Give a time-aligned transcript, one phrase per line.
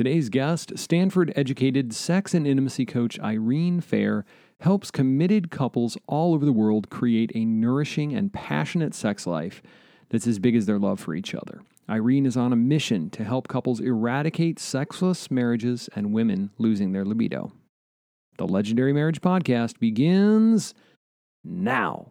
[0.00, 4.24] Today's guest, Stanford educated sex and intimacy coach Irene Fehr,
[4.60, 9.60] helps committed couples all over the world create a nourishing and passionate sex life
[10.08, 11.60] that's as big as their love for each other.
[11.86, 17.04] Irene is on a mission to help couples eradicate sexless marriages and women losing their
[17.04, 17.52] libido.
[18.38, 20.72] The Legendary Marriage Podcast begins
[21.44, 22.10] now.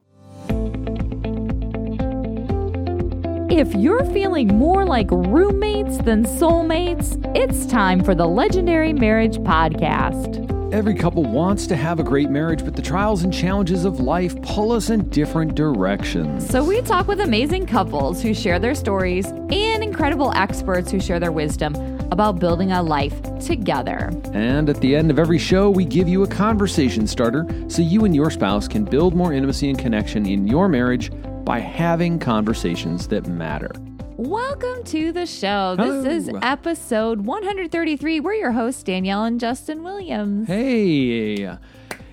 [3.59, 10.73] If you're feeling more like roommates than soulmates, it's time for the Legendary Marriage Podcast.
[10.73, 14.41] Every couple wants to have a great marriage, but the trials and challenges of life
[14.43, 16.49] pull us in different directions.
[16.49, 21.19] So, we talk with amazing couples who share their stories and incredible experts who share
[21.19, 21.75] their wisdom
[22.13, 24.09] about building a life together.
[24.31, 28.05] And at the end of every show, we give you a conversation starter so you
[28.05, 31.11] and your spouse can build more intimacy and connection in your marriage
[31.49, 33.71] by having conversations that matter.
[34.17, 35.75] Welcome to the show.
[35.75, 38.19] This is episode 133.
[38.19, 40.47] We're your hosts, Danielle and Justin Williams.
[40.47, 41.33] Hey,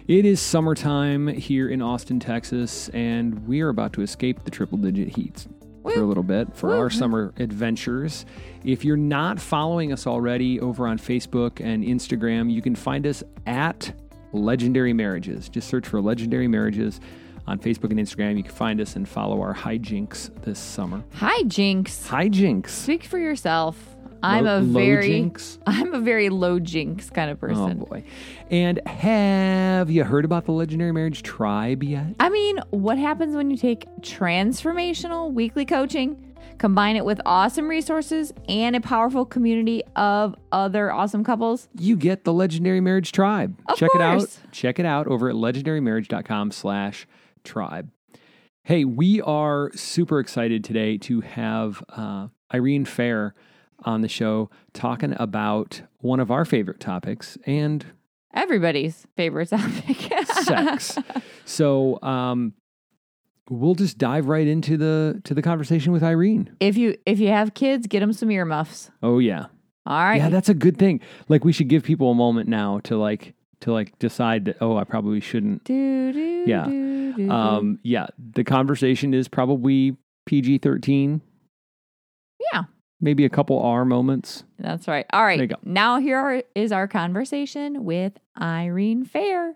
[0.08, 4.78] it is summertime here in Austin, Texas, and we are about to escape the triple
[4.78, 5.46] digit heat
[5.82, 6.78] for a little bit for Woo.
[6.78, 8.24] our summer adventures.
[8.64, 13.22] If you're not following us already over on Facebook and Instagram, you can find us
[13.46, 13.92] at
[14.32, 15.50] Legendary Marriages.
[15.50, 17.02] Just search for Legendary Marriages
[17.46, 18.36] on Facebook and Instagram.
[18.36, 21.02] You can find us and follow our hijinks this summer.
[21.16, 22.06] Hijinks.
[22.08, 22.68] Hijinks.
[22.70, 23.96] Speak for yourself.
[24.22, 25.58] I'm Low- a very jinks?
[25.66, 27.80] I'm a very low jinx kind of person.
[27.82, 28.02] Oh boy.
[28.50, 32.14] And have you heard about the Legendary Marriage Tribe yet?
[32.18, 38.32] I mean, what happens when you take transformational weekly coaching, combine it with awesome resources
[38.48, 41.68] and a powerful community of other awesome couples?
[41.78, 43.56] you get the Legendary Marriage Tribe.
[43.68, 44.38] Of Check it out.
[44.50, 47.06] Check it out over at legendarymarriage.com slash
[47.46, 47.90] tribe.
[48.64, 53.32] Hey, we are super excited today to have uh, Irene Fehr
[53.84, 57.86] on the show talking about one of our favorite topics and
[58.34, 60.12] Everybody's favorite topic.
[60.26, 60.98] sex.
[61.46, 62.52] so um,
[63.48, 66.50] we'll just dive right into the to the conversation with Irene.
[66.60, 68.90] if you if you have kids, get them some earmuffs.
[69.02, 69.46] Oh yeah.
[69.86, 70.16] All right.
[70.16, 71.00] Yeah, that's a good thing.
[71.28, 74.76] Like we should give people a moment now to like to like decide that oh,
[74.76, 76.66] I probably shouldn't do, do, Yeah.
[76.66, 77.30] do.
[77.30, 79.96] Um, yeah, the conversation is probably
[80.26, 81.20] PG 13.
[82.52, 82.64] Yeah.
[83.00, 84.44] Maybe a couple R moments.
[84.58, 85.06] That's right.
[85.12, 85.36] All right.
[85.36, 85.56] There you go.
[85.62, 89.52] Now here are, is our conversation with Irene Fehr.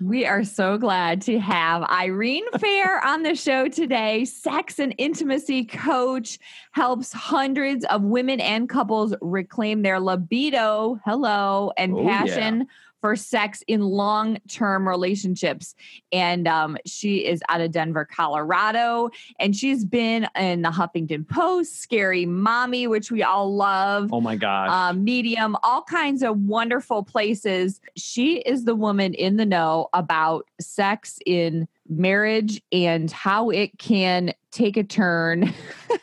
[0.00, 4.26] We are so glad to have Irene Fehr on the show today.
[4.26, 6.38] Sex and intimacy coach
[6.72, 12.64] helps hundreds of women and couples reclaim their libido, hello, and Oh, yeah.
[13.00, 15.74] For sex in long term relationships.
[16.12, 19.10] And um, she is out of Denver, Colorado.
[19.38, 24.12] And she's been in the Huffington Post, Scary Mommy, which we all love.
[24.12, 24.70] Oh my gosh.
[24.70, 27.80] Um, medium, all kinds of wonderful places.
[27.96, 34.32] She is the woman in the know about sex in marriage and how it can
[34.50, 35.52] take a turn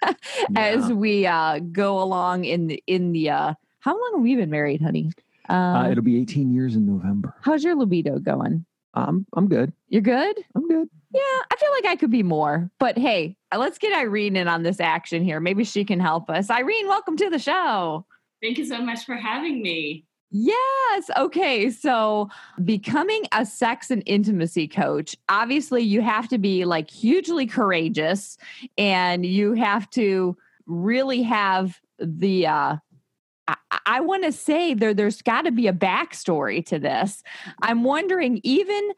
[0.56, 3.30] as we uh, go along in the in the.
[3.30, 5.12] Uh, how long have we been married, honey?
[5.50, 7.36] Uh, uh, it'll be 18 years in November.
[7.42, 8.66] how's your libido going?
[8.94, 9.74] I'm I'm good.
[9.90, 10.38] You're good.
[10.56, 10.88] I'm good.
[11.12, 12.70] Yeah, I feel like I could be more.
[12.80, 15.40] But hey, let's get Irene in on this action here.
[15.40, 16.50] Maybe she can help us.
[16.50, 18.06] Irene, welcome to the show.
[18.42, 20.06] Thank you so much for having me.
[20.36, 21.12] Yes.
[21.16, 21.70] Okay.
[21.70, 22.30] So,
[22.64, 28.38] becoming a sex and intimacy coach, obviously, you have to be like hugely courageous
[28.78, 32.76] and you have to really have the, uh,
[33.48, 33.56] I,
[33.86, 37.24] I want to say there, there's got to be a backstory to this.
[37.62, 38.92] I'm wondering, even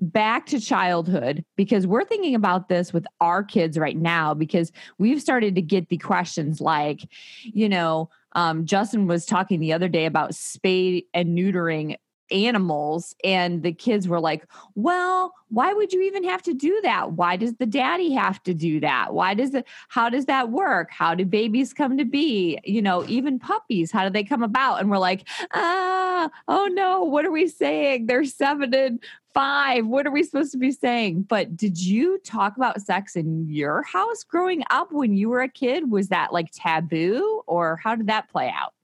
[0.00, 5.20] back to childhood, because we're thinking about this with our kids right now, because we've
[5.20, 7.00] started to get the questions like,
[7.42, 11.96] you know, um, Justin was talking the other day about spay and neutering
[12.30, 17.12] animals, and the kids were like, Well, why would you even have to do that?
[17.12, 19.12] Why does the daddy have to do that?
[19.12, 20.90] Why does it, how does that work?
[20.90, 22.58] How do babies come to be?
[22.64, 24.80] You know, even puppies, how do they come about?
[24.80, 28.06] And we're like, Ah, oh no, what are we saying?
[28.06, 29.02] They're seven and
[29.34, 29.86] five.
[29.86, 31.22] What are we supposed to be saying?
[31.22, 35.48] But did you talk about sex in your house growing up when you were a
[35.48, 35.90] kid?
[35.90, 38.74] Was that like taboo or how did that play out?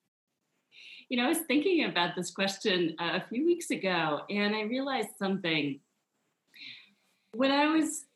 [1.08, 4.62] You know, I was thinking about this question uh, a few weeks ago, and I
[4.62, 5.78] realized something.
[7.32, 8.06] When I was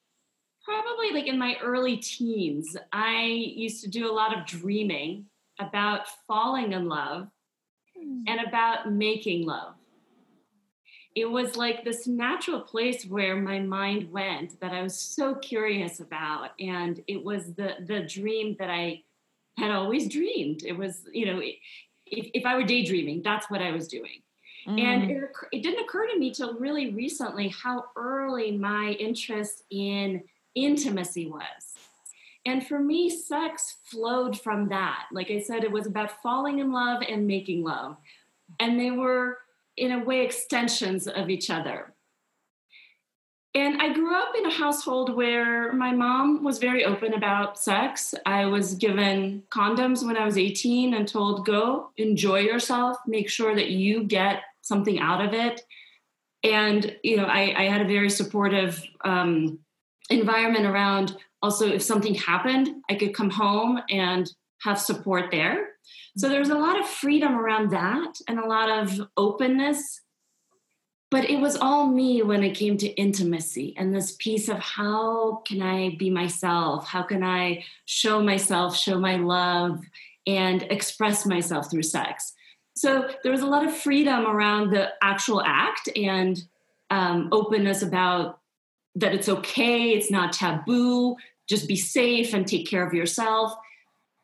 [0.64, 5.26] probably like in my early teens, I used to do a lot of dreaming
[5.60, 7.28] about falling in love
[8.26, 9.74] and about making love.
[11.14, 16.00] It was like this natural place where my mind went that I was so curious
[16.00, 16.50] about.
[16.58, 19.02] And it was the, the dream that I
[19.58, 20.62] had always dreamed.
[20.64, 21.42] It was, you know,
[22.10, 24.22] if, if I were daydreaming, that's what I was doing.
[24.66, 24.80] Mm.
[24.80, 30.22] And it, it didn't occur to me till really recently how early my interest in
[30.54, 31.74] intimacy was.
[32.46, 35.06] And for me, sex flowed from that.
[35.12, 37.96] Like I said, it was about falling in love and making love.
[38.58, 39.38] And they were,
[39.76, 41.94] in a way, extensions of each other.
[43.54, 48.14] And I grew up in a household where my mom was very open about sex.
[48.24, 53.56] I was given condoms when I was 18 and told, go enjoy yourself, make sure
[53.56, 55.62] that you get something out of it.
[56.44, 59.58] And, you know, I, I had a very supportive um,
[60.10, 64.30] environment around also if something happened, I could come home and
[64.62, 65.70] have support there.
[66.16, 70.02] So there was a lot of freedom around that and a lot of openness
[71.10, 75.42] but it was all me when it came to intimacy and this piece of how
[75.46, 76.86] can I be myself?
[76.86, 79.80] How can I show myself, show my love,
[80.26, 82.32] and express myself through sex?
[82.76, 86.42] So there was a lot of freedom around the actual act and
[86.90, 88.38] um, openness about
[88.94, 91.16] that it's okay, it's not taboo,
[91.48, 93.52] just be safe and take care of yourself.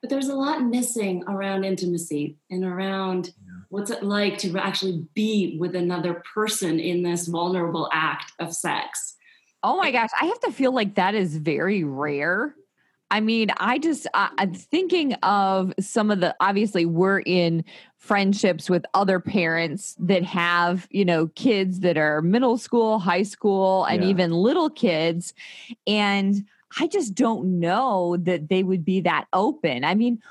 [0.00, 3.32] But there's a lot missing around intimacy and around
[3.68, 9.16] what's it like to actually be with another person in this vulnerable act of sex?
[9.62, 12.54] Oh my gosh i have to feel like that is very rare.
[13.10, 17.64] I mean i just I, i'm thinking of some of the obviously we're in
[17.98, 23.84] friendships with other parents that have you know kids that are middle school high school
[23.84, 24.10] and yeah.
[24.10, 25.34] even little kids.
[25.86, 26.44] And
[26.78, 29.84] i just don't know that they would be that open.
[29.84, 30.22] I mean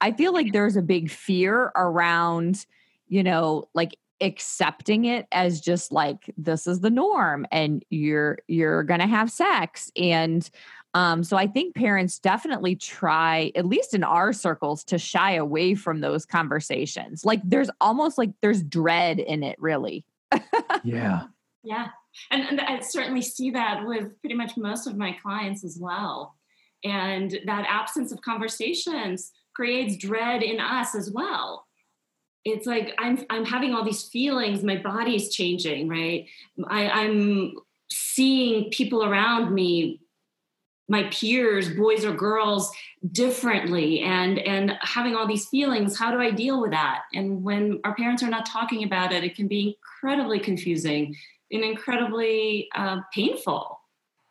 [0.00, 2.66] i feel like there's a big fear around
[3.12, 8.84] you know, like accepting it as just like this is the norm and you're you're
[8.84, 10.48] going to have sex and
[10.94, 15.74] um so I think parents definitely try at least in our circles to shy away
[15.74, 17.24] from those conversations.
[17.24, 20.04] Like there's almost like there's dread in it really.
[20.82, 21.24] yeah.
[21.64, 21.90] Yeah.
[22.32, 26.34] And, and I certainly see that with pretty much most of my clients as well.
[26.82, 31.66] And that absence of conversations creates dread in us as well
[32.44, 34.62] it's like I'm I'm having all these feelings.
[34.62, 36.26] My body's changing, right?
[36.66, 37.54] I, I'm
[37.90, 40.00] seeing people around me,
[40.88, 42.72] my peers, boys or girls,
[43.12, 45.96] differently, and and having all these feelings.
[45.96, 47.02] How do I deal with that?
[47.14, 51.16] And when our parents are not talking about it, it can be incredibly confusing
[51.52, 53.78] and incredibly uh, painful.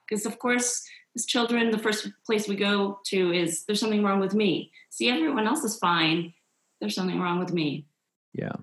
[0.07, 0.83] Because of course,
[1.15, 4.71] as children, the first place we go to is there's something wrong with me.
[4.89, 6.33] See, everyone else is fine.
[6.81, 7.85] There's something wrong with me.
[8.33, 8.53] Yeah.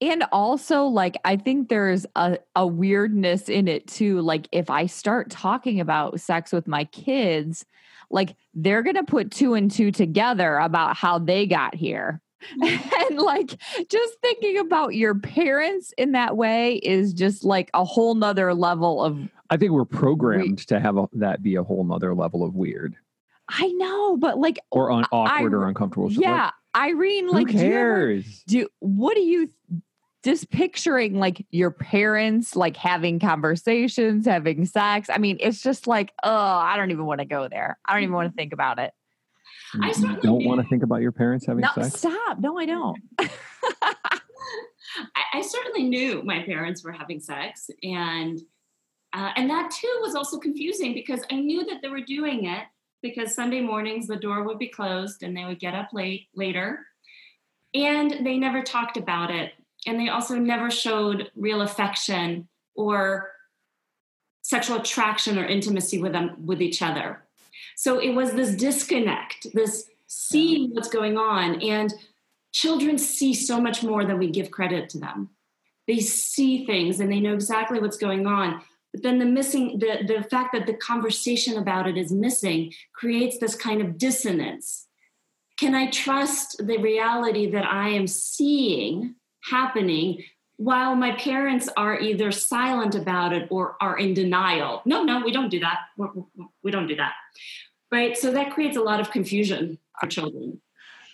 [0.00, 4.20] And also, like, I think there's a, a weirdness in it too.
[4.20, 7.64] Like, if I start talking about sex with my kids,
[8.10, 12.20] like, they're going to put two and two together about how they got here.
[12.60, 12.94] Mm-hmm.
[13.12, 13.56] and like
[13.88, 19.02] just thinking about your parents in that way is just like a whole nother level
[19.02, 19.18] of
[19.48, 22.94] i think we're programmed to have a, that be a whole nother level of weird
[23.48, 28.42] i know but like or un, awkward I, or uncomfortable yeah Irene, like, Who cares?
[28.46, 29.48] Do, ever, do what do you
[30.22, 35.08] just picturing like your parents like having conversations, having sex?
[35.08, 37.78] I mean, it's just like, oh, I don't even want to go there.
[37.84, 38.92] I don't even want to think about it.
[39.80, 41.98] I you don't want to think about your parents having no, sex.
[41.98, 42.38] Stop!
[42.38, 42.98] No, I don't.
[43.18, 44.18] I,
[45.34, 48.40] I, certainly knew my parents were having sex, and
[49.12, 52.64] uh, and that too was also confusing because I knew that they were doing it,
[53.08, 56.86] because Sunday mornings the door would be closed and they would get up late later.
[57.74, 59.52] And they never talked about it.
[59.86, 63.30] And they also never showed real affection or
[64.42, 67.22] sexual attraction or intimacy with them with each other.
[67.76, 71.60] So it was this disconnect, this seeing what's going on.
[71.62, 71.92] And
[72.52, 75.30] children see so much more than we give credit to them.
[75.86, 78.62] They see things and they know exactly what's going on
[79.02, 83.54] then the missing the, the fact that the conversation about it is missing creates this
[83.54, 84.86] kind of dissonance.
[85.58, 90.22] Can i trust the reality that i am seeing happening
[90.58, 94.82] while my parents are either silent about it or are in denial?
[94.84, 95.78] No no we don't do that.
[96.62, 97.12] We do not do that.
[97.92, 98.16] Right?
[98.16, 100.60] So that creates a lot of confusion for children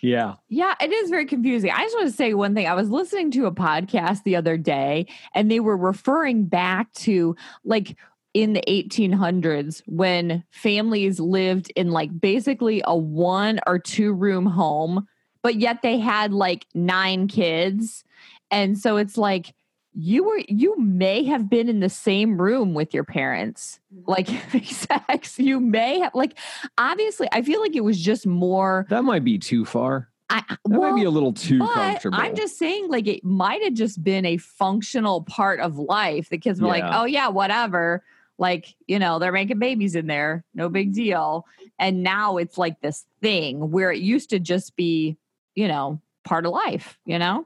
[0.03, 0.33] yeah.
[0.49, 1.71] Yeah, it is very confusing.
[1.71, 2.67] I just want to say one thing.
[2.67, 7.37] I was listening to a podcast the other day and they were referring back to
[7.63, 7.95] like
[8.33, 15.07] in the 1800s when families lived in like basically a one or two room home,
[15.41, 18.03] but yet they had like nine kids.
[18.51, 19.53] And so it's like,
[19.95, 24.09] you were you may have been in the same room with your parents Mm-hmm.
[24.09, 26.37] like having sex you may have like
[26.79, 30.09] obviously i feel like it was just more That might be too far.
[30.29, 32.17] I, That well, might be a little too but comfortable.
[32.19, 36.29] I'm just saying, like, it might have just been a functional part of life.
[36.29, 38.03] The kids were like, oh, yeah, whatever.
[38.39, 40.43] Like, you know, they're making babies in there.
[40.55, 41.45] No big deal.
[41.77, 45.17] And now it's like this thing where it used to just be,
[45.53, 47.45] you know, part of life, you know?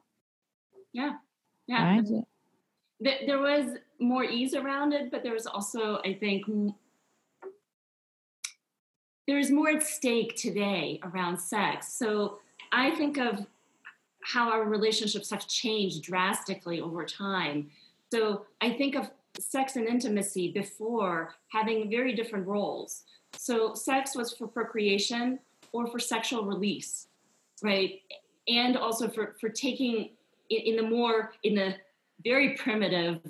[1.67, 1.99] Yeah.
[1.99, 2.05] Right?
[3.03, 6.75] Th- there was more ease around it, but there was also, I think, m-
[9.27, 11.93] there's more at stake today around sex.
[11.93, 12.39] So
[12.71, 13.45] I think of
[14.23, 17.69] how our relationships have changed drastically over time.
[18.11, 23.03] So I think of sex and intimacy before having very different roles.
[23.33, 25.39] So sex was for procreation
[25.71, 27.07] or for sexual release,
[27.61, 28.01] right?
[28.47, 30.09] And also for, for taking
[30.49, 31.75] in, in the more, in the
[32.23, 33.21] very primitive,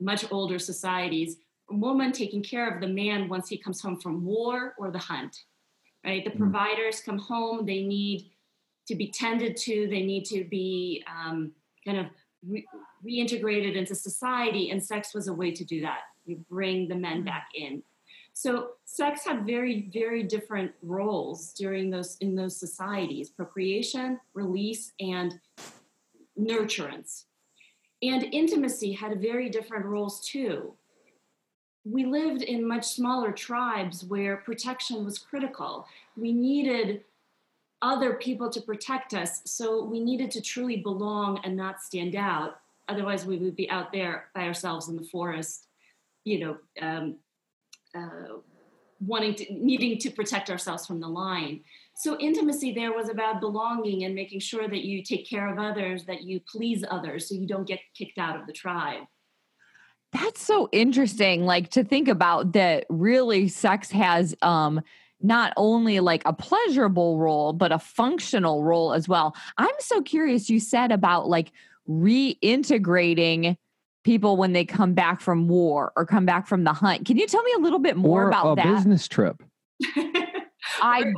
[0.00, 1.36] much older societies,
[1.70, 4.98] a woman taking care of the man once he comes home from war or the
[4.98, 5.44] hunt,
[6.04, 6.24] right?
[6.24, 6.38] The Mm.
[6.38, 8.30] providers come home, they need
[8.86, 11.52] to be tended to, they need to be um,
[11.84, 12.06] kind of
[12.46, 12.66] re-
[13.04, 16.02] reintegrated into society, and sex was a way to do that.
[16.24, 17.82] You bring the men back in.
[18.32, 25.40] So sex had very, very different roles during those in those societies: procreation, release, and
[26.38, 27.24] nurturance.
[28.02, 30.74] And intimacy had very different roles too.
[31.84, 35.86] We lived in much smaller tribes where protection was critical.
[36.16, 37.04] We needed
[37.80, 42.60] other people to protect us, so we needed to truly belong and not stand out.
[42.88, 45.68] Otherwise, we would be out there by ourselves in the forest,
[46.24, 47.16] you know, um,
[47.94, 48.38] uh,
[49.00, 51.60] wanting to, needing to protect ourselves from the lion.
[51.98, 56.04] So intimacy there was about belonging and making sure that you take care of others,
[56.04, 59.04] that you please others, so you don't get kicked out of the tribe.
[60.12, 61.46] That's so interesting.
[61.46, 64.82] Like to think about that really sex has um
[65.22, 69.34] not only like a pleasurable role, but a functional role as well.
[69.56, 70.50] I'm so curious.
[70.50, 71.50] You said about like
[71.88, 73.56] reintegrating
[74.04, 77.06] people when they come back from war or come back from the hunt.
[77.06, 78.74] Can you tell me a little bit more or about a that?
[78.74, 79.42] business trip.
[80.80, 81.12] I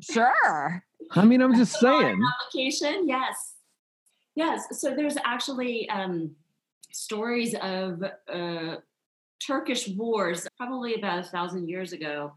[0.00, 0.84] sure.
[1.12, 2.22] I mean, I'm just saying.
[2.42, 3.54] application yes.
[4.36, 4.80] Yes.
[4.80, 6.36] So there's actually um,
[6.92, 8.02] stories of
[8.32, 8.76] uh,
[9.44, 12.32] turkish wars probably about a thousand years ago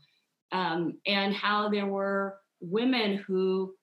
[0.51, 3.75] um, and how there were women who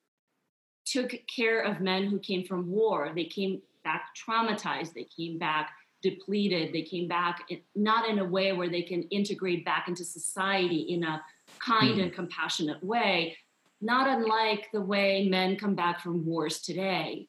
[0.85, 3.13] took care of men who came from war.
[3.15, 4.95] They came back traumatized.
[4.95, 5.71] They came back
[6.03, 6.73] depleted.
[6.73, 10.81] They came back in, not in a way where they can integrate back into society
[10.89, 11.23] in a
[11.61, 12.01] kind Hmm.
[12.01, 13.37] and compassionate way
[13.81, 17.27] not unlike the way men come back from wars today.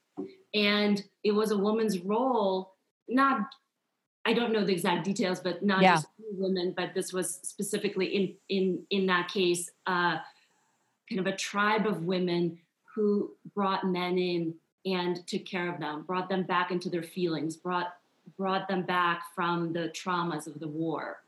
[0.54, 2.76] And it was a woman's role,
[3.08, 3.54] not,
[4.26, 5.96] I don't know the exact details, but not Yeah.
[5.96, 10.18] just women, but this was specifically in, in, in that case, uh,
[11.10, 12.60] kind of a tribe of women
[12.94, 14.54] who brought men in
[14.86, 17.94] and took care of them, brought them back into their feelings, brought,
[18.38, 21.24] brought them back from the traumas of the war.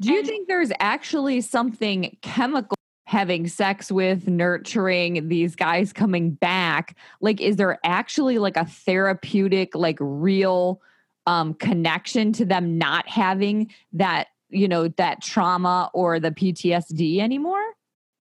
[0.00, 2.76] Do you And- think there's actually something chemical
[3.06, 6.96] having sex with, nurturing these guys coming back?
[7.20, 10.80] Like, is there actually like a therapeutic, like real
[11.26, 17.62] um, connection to them not having that, you know, that trauma or the PTSD anymore?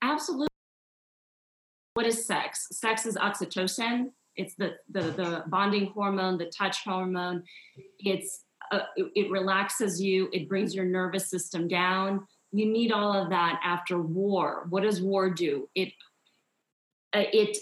[0.02, 0.48] Absolutely.
[1.94, 2.68] What is sex?
[2.72, 4.10] Sex is oxytocin.
[4.34, 7.44] It's the the, the bonding hormone, the touch hormone.
[7.98, 10.28] It's uh, it, it relaxes you.
[10.32, 12.26] It brings your nervous system down.
[12.52, 14.66] You need all of that after war.
[14.70, 15.68] What does war do?
[15.74, 15.92] It
[17.14, 17.58] uh, it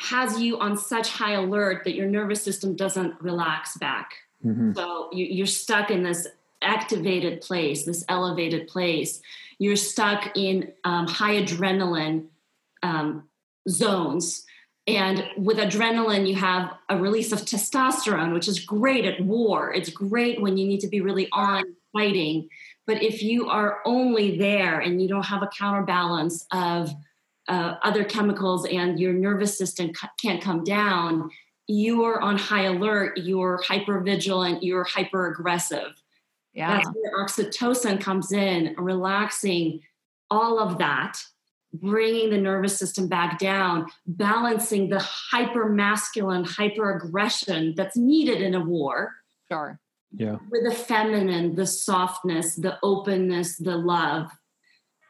[0.00, 4.14] has you on such high alert that your nervous system doesn't relax back.
[4.44, 4.74] Mhm.
[4.74, 6.26] So you, you're stuck in this
[6.62, 9.20] activated place, this elevated place.
[9.58, 12.26] You're stuck in um, high adrenaline
[12.82, 13.28] um,
[13.68, 14.44] zones.
[14.86, 19.72] And with adrenaline, you have a release of testosterone, which is great at war.
[19.72, 22.48] It's great when you need to be really on fighting.
[22.86, 26.92] But if you are only there and you don't have a counterbalance of
[27.48, 31.30] uh, other chemicals and your nervous system can't come down,
[31.66, 35.92] you're on high alert, you're hyper vigilant, you're hyper aggressive.
[36.52, 36.76] Yeah.
[36.76, 39.80] That's where oxytocin comes in, relaxing
[40.30, 41.18] all of that,
[41.74, 48.54] bringing the nervous system back down, balancing the hyper masculine, hyper aggression that's needed in
[48.54, 49.12] a war
[49.50, 49.78] Sure.
[50.16, 50.36] Yeah.
[50.50, 54.30] with the feminine, the softness, the openness, the love,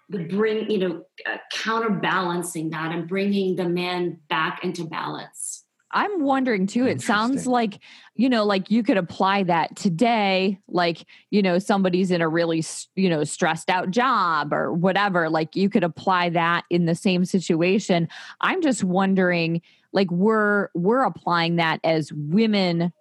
[0.09, 5.64] the bring, you know, uh, counterbalancing that and bringing the man back into balance.
[5.95, 6.87] I'm wondering too.
[6.87, 7.79] It sounds like,
[8.17, 10.59] you know, like you could apply that today.
[10.69, 12.65] Like, you know, somebody's in a really,
[12.97, 15.31] you know, stressed out job or whatever.
[15.31, 18.09] Like, you could apply that in the same situation.
[18.41, 22.93] I'm just wondering, like, we're we're applying that as women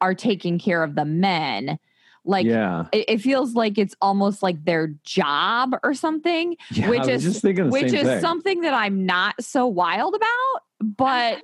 [0.00, 1.78] are taking care of the men.
[2.24, 6.88] Like, yeah, it, it feels like it's almost like their job or something yeah.
[6.90, 8.20] which I was is- just thinking the which same is thing.
[8.20, 10.62] something that I'm not so wild about.
[10.80, 11.42] But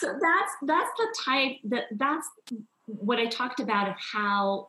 [0.00, 2.28] so that's that's the type that that's
[2.86, 4.68] what I talked about of how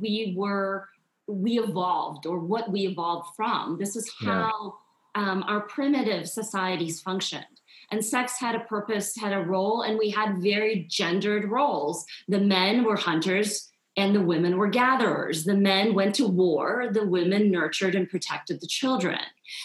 [0.00, 0.88] we were
[1.26, 3.78] we evolved or what we evolved from.
[3.78, 4.50] This is Yeah.
[4.50, 4.74] how
[5.14, 7.46] um, our primitive societies functioned.
[7.90, 12.04] And sex had a purpose, had a role, and we had very gendered roles.
[12.28, 15.44] The men were hunters and the women were gatherers.
[15.44, 19.20] The men went to war, the women nurtured and protected the children.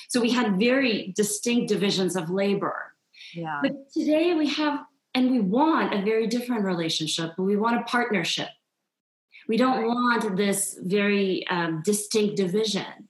[0.07, 2.90] So we had very distinct divisions of labor.
[3.33, 4.81] Yeah, But today we have,
[5.13, 7.31] and we want a very different relationship.
[7.37, 8.49] We want a partnership.
[9.47, 13.09] We don't want this very um, distinct division.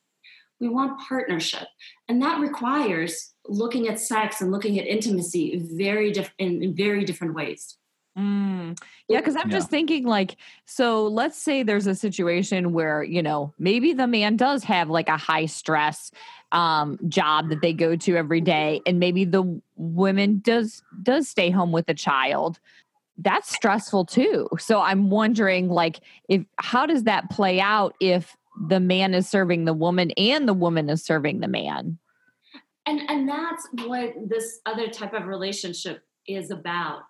[0.60, 1.68] We want partnership.
[2.08, 7.04] And that requires looking at sex and looking at intimacy very diff- in, in very
[7.04, 7.78] different ways.
[8.18, 8.78] Mm.
[9.08, 9.58] Yeah, because I'm Yeah.
[9.58, 14.36] just thinking like, so let's say there's a situation where, you know, maybe the man
[14.36, 16.12] does have like a high stress
[16.52, 21.50] um job that they go to every day and maybe the woman does does stay
[21.50, 22.60] home with a child
[23.20, 28.36] that's stressful too so i'm wondering like if how does that play out if
[28.68, 31.98] the man is serving the woman and the woman is serving the man
[32.86, 37.04] And, and that's what this other type of relationship is about.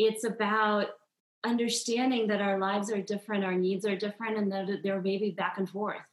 [0.00, 0.86] It's about
[1.44, 5.30] understanding that our lives are different, our needs are different, and that there may be
[5.30, 6.08] back and forth.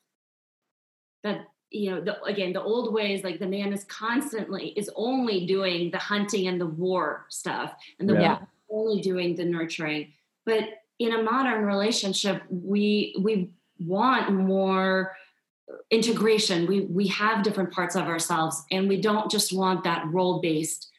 [1.24, 5.46] That you know, the, again, the old ways, like the man is constantly is only
[5.46, 8.34] doing the hunting and the war stuff, and the Yeah.
[8.34, 10.12] woman only doing the nurturing.
[10.46, 10.64] But
[11.00, 15.16] in a modern relationship, we we want more
[15.92, 16.68] integration.
[16.68, 20.92] We we have different parts of ourselves, and we don't just want that role based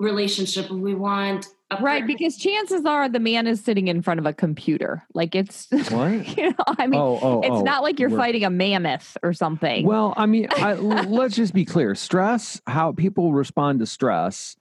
[0.00, 0.70] relationship.
[0.70, 1.46] We want
[1.80, 5.68] right because chances are the man is sitting in front of a computer like it's
[5.90, 6.26] What?
[6.36, 9.16] you know i mean oh, oh, it's oh, not like you're we're- fighting a mammoth
[9.22, 11.94] or something Well, I mean, I, l- let's just be clear.
[11.94, 14.56] Stress, how people respond to stress,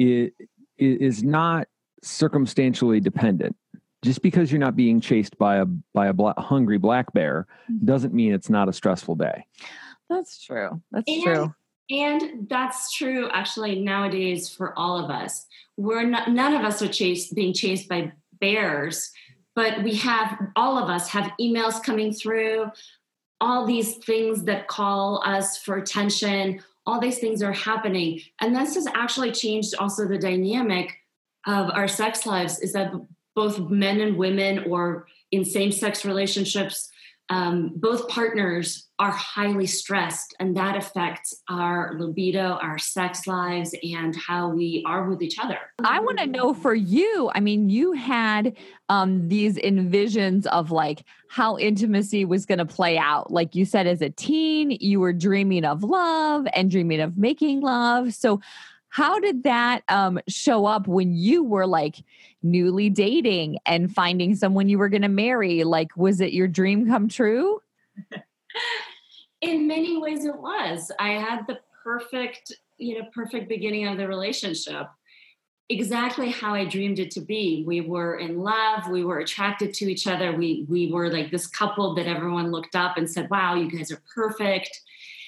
[0.00, 1.66] i- i- is not
[2.02, 3.56] circumstantially dependent.
[4.02, 7.86] Just because you're not being chased by a by a bla- hungry black bear Mm-hmm.
[7.86, 9.44] doesn't mean it's not a stressful day.
[10.08, 11.54] that's true that's And- true
[11.90, 15.46] And that's true actually nowadays for all of us.
[15.76, 19.10] We're not, none of us are chased, being chased by bears,
[19.56, 22.70] but we have, all of us have emails coming through,
[23.40, 28.20] all these things that call us for attention, all these things are happening.
[28.40, 30.96] And this has actually changed also the dynamic
[31.46, 32.92] of our sex lives is that
[33.34, 36.90] both men and women or in same sex relationships
[37.30, 44.14] um, both partners are highly stressed, and that affects our libido, our sex lives, and
[44.16, 45.58] how we are with each other.
[45.84, 48.56] i want to know for you i mean you had
[48.88, 53.86] um these envisions of like how intimacy was going to play out like you said
[53.86, 58.40] as a teen you were dreaming of love and dreaming of making love so
[58.90, 62.04] how did that um, show up when you were like
[62.42, 66.86] newly dating and finding someone you were going to marry like was it your dream
[66.86, 67.60] come true
[69.42, 70.92] In many ways, it was.
[70.98, 74.86] I had the perfect, you know, perfect beginning of the relationship.
[75.70, 77.64] Exactly how I dreamed it to be.
[77.66, 78.88] We were in love.
[78.90, 80.32] We were attracted to each other.
[80.36, 83.92] We we were like this couple that everyone looked up and said, "Wow, you guys
[83.92, 84.80] are perfect."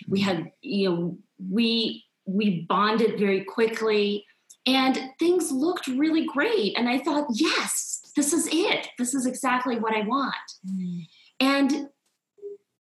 [0.08, 1.18] We had, you know,
[1.50, 4.24] we we bonded very quickly,
[4.66, 6.76] and things looked really great.
[6.76, 8.88] And I thought, "Yes, this is it.
[8.98, 10.34] This is exactly what I want."
[10.66, 11.06] Mm.
[11.40, 11.88] And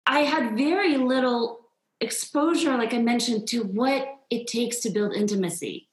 [0.06, 1.60] I had very little
[2.00, 5.88] exposure, like I mentioned, to what it takes to build intimacy.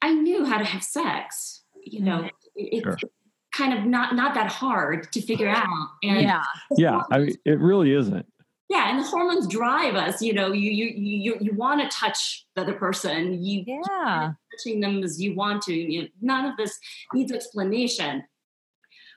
[0.00, 2.30] I knew how to have sex, you know, mm.
[2.56, 3.04] it- it's
[3.52, 5.88] kind of not not that hard to figure out.
[6.02, 6.42] And yeah
[6.76, 8.26] Yeah, I mean, it really isn't.
[8.68, 10.20] Yeah, and the hormones drive us.
[10.20, 13.42] You know, you you you you want to touch the other person.
[13.42, 15.74] You yeah touching them as you want to.
[15.74, 16.78] You, none of this
[17.14, 18.24] needs explanation.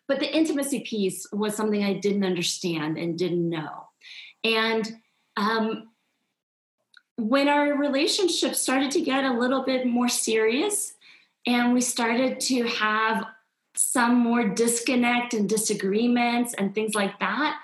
[0.08, 3.88] But the intimacy piece was something I didn't understand and didn't know.
[4.44, 4.92] And
[5.38, 5.90] um,
[7.18, 10.94] when our relationship started to get a little bit more serious
[11.48, 13.26] and we started to have
[13.76, 17.62] some more disconnect and disagreements and things like that,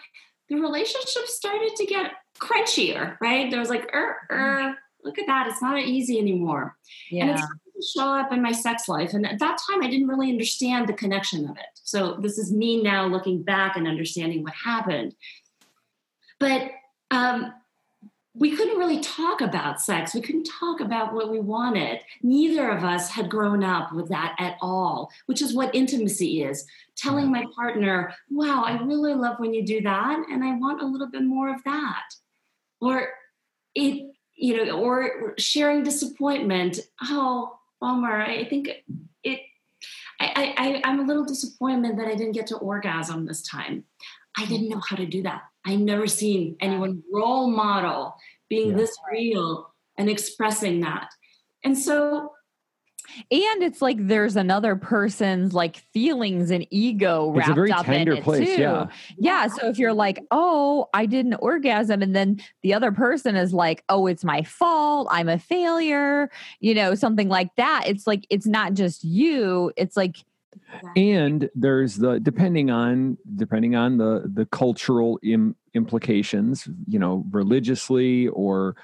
[0.50, 3.50] the relationship started to get crunchier, right?
[3.50, 6.78] There was like, er, er, look at that, it's not easy anymore.
[7.12, 7.24] Yeah.
[7.24, 9.14] And it's to show up in my sex life.
[9.14, 11.66] And at that time, I didn't really understand the connection of it.
[11.76, 15.16] So this is me now looking back and understanding what happened.
[16.40, 16.72] But
[17.12, 17.54] um,
[18.40, 20.14] we couldn't really talk about sex.
[20.14, 22.02] We couldn't talk about what we wanted.
[22.22, 26.66] Neither of us had grown up with that at all, which is what intimacy is.
[26.96, 30.86] Telling my partner, wow, I really love when you do that, and I want a
[30.86, 32.04] little bit more of that.
[32.80, 33.10] Or
[33.74, 36.80] it, you know, or sharing disappointment.
[37.04, 38.22] Oh, bummer.
[38.22, 38.70] I think
[39.24, 39.40] it,
[40.20, 43.84] I, I, I'm a little disappointed that I didn't get to orgasm this time.
[44.38, 45.42] I didn't know how to do that.
[45.66, 48.16] I never seen anyone role model
[48.50, 48.78] being yeah.
[48.78, 51.10] this real and expressing that.
[51.64, 52.32] And so
[53.32, 57.86] and it's like there's another person's like feelings and ego wrapped it's a very up
[57.86, 58.62] tender in it place, too.
[58.62, 58.88] Yeah.
[59.18, 59.48] Yeah.
[59.48, 63.84] So if you're like, oh, I didn't orgasm, and then the other person is like,
[63.90, 67.86] oh, it's my fault, I'm a failure, you know, something like that.
[67.88, 69.72] It's like it's not just you.
[69.78, 70.18] It's like
[70.96, 78.28] and there's the depending on depending on the the cultural Im, implications you know religiously
[78.30, 78.76] or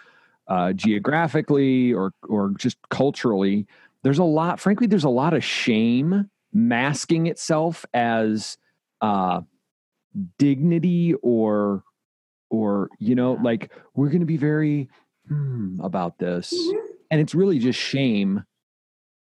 [0.47, 3.65] uh, geographically or or just culturally
[4.03, 8.57] there's a lot frankly there's a lot of shame masking itself as
[9.01, 9.41] uh,
[10.37, 11.83] dignity or
[12.49, 14.89] or you know like we're going to be very
[15.27, 16.53] hmm, about this.
[16.53, 16.85] Mm-hmm.
[17.11, 18.43] and it's really just shame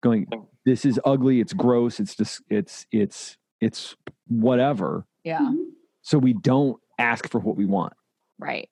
[0.02, 0.26] going
[0.64, 3.96] this is ugly it's gross it's just it's it's it's
[4.28, 5.06] whatever.
[5.24, 5.38] Yeah.
[5.38, 5.62] Mm-hmm.
[6.02, 7.94] so we don't ask for what we want.
[8.38, 8.68] Right.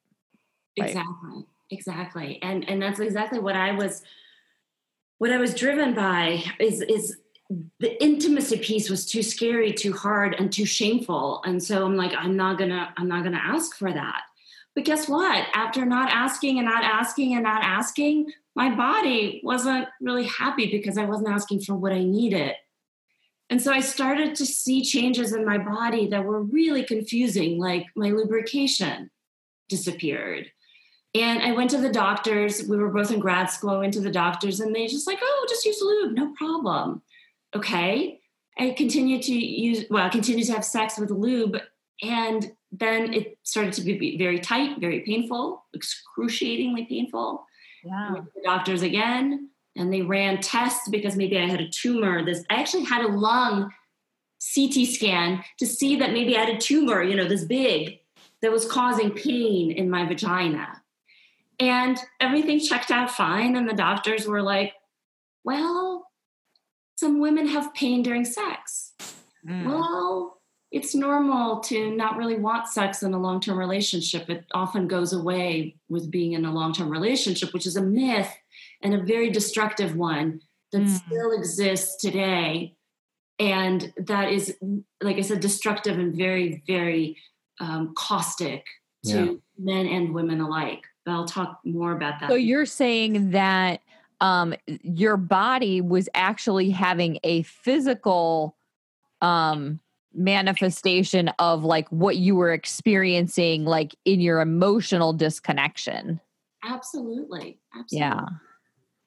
[0.76, 1.46] Exactly.
[1.70, 2.38] Exactly.
[2.42, 4.02] And and that's exactly what i was
[5.18, 7.16] what i was driven by is is
[7.80, 11.42] the intimacy piece was too scary too hard and too shameful.
[11.44, 14.22] And so i'm like i'm not gonna i'm not gonna ask for that
[14.74, 19.88] but guess what after not asking and not asking and not asking my body wasn't
[20.00, 22.54] really happy because I wasn't asking for what I needed.
[23.48, 27.86] And so I started to see changes in my body that were really confusing, like
[27.94, 29.10] my lubrication
[29.68, 30.50] disappeared.
[31.14, 32.66] And I went to the doctors.
[32.66, 33.70] We were both in grad school.
[33.70, 37.02] I went to the doctors, and they just like, oh, just use lube, no problem.
[37.54, 38.20] Okay.
[38.58, 41.58] I continued to use, well, I continued to have sex with lube.
[42.00, 47.46] And then it started to be very tight, very painful, excruciatingly painful.
[47.84, 48.14] Yeah.
[48.34, 52.24] the doctors again, and they ran tests because maybe I had a tumor.
[52.24, 53.72] This I actually had a lung
[54.54, 58.00] CT scan to see that maybe I had a tumor, you know, this big
[58.40, 60.82] that was causing pain in my vagina.
[61.58, 63.56] And everything checked out fine.
[63.56, 64.72] And the doctors were like,
[65.44, 66.08] well,
[66.96, 68.92] some women have pain during sex.
[69.48, 69.66] Mm.
[69.66, 70.41] Well,
[70.72, 74.30] it's normal to not really want sex in a long term relationship.
[74.30, 78.34] It often goes away with being in a long term relationship, which is a myth
[78.80, 80.40] and a very destructive one
[80.72, 80.88] that mm.
[80.88, 82.74] still exists today.
[83.38, 84.56] And that is,
[85.02, 87.18] like I said, destructive and very, very
[87.60, 88.64] um, caustic
[89.04, 89.32] to yeah.
[89.58, 90.84] men and women alike.
[91.04, 92.30] But I'll talk more about that.
[92.30, 93.82] So you're saying that
[94.22, 98.56] um, your body was actually having a physical
[99.20, 99.80] um,
[100.14, 106.20] manifestation of like what you were experiencing like in your emotional disconnection.
[106.64, 107.58] Absolutely.
[107.74, 107.98] Absolutely.
[107.98, 108.24] Yeah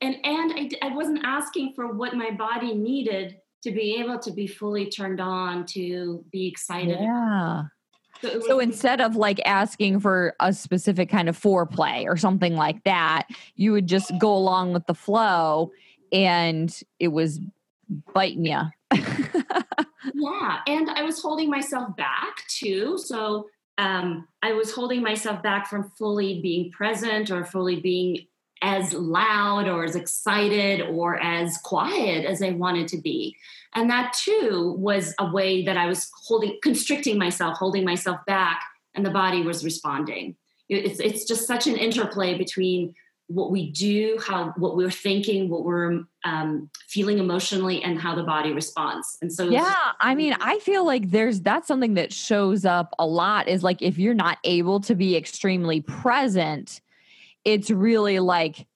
[0.01, 4.31] and and I, I wasn't asking for what my body needed to be able to
[4.31, 6.99] be fully turned on to be excited.
[6.99, 7.63] Yeah.
[8.21, 12.83] So, so, instead of like asking for a specific kind of foreplay or something like
[12.83, 15.71] that, you would just go along with the flow
[16.11, 17.39] and it was
[18.13, 18.61] biting you.
[20.13, 20.59] yeah.
[20.67, 22.97] And I was holding myself back too.
[22.97, 28.27] So um, I was holding myself back from fully being present or fully being
[28.61, 33.35] as loud or as excited or as quiet as I wanted to be.
[33.73, 38.63] And that too was a way that I was holding, constricting myself, holding myself back,
[38.93, 40.35] and the body was responding.
[40.69, 42.95] It's, it's just such an interplay between
[43.27, 48.23] what we do, how what we're thinking, what we're um, feeling emotionally, and how the
[48.23, 49.17] body responds.
[49.21, 53.05] And so, yeah, I mean, I feel like there's that's something that shows up a
[53.05, 53.47] lot.
[53.47, 56.81] Is like if you're not able to be extremely present,
[57.43, 58.67] it's really like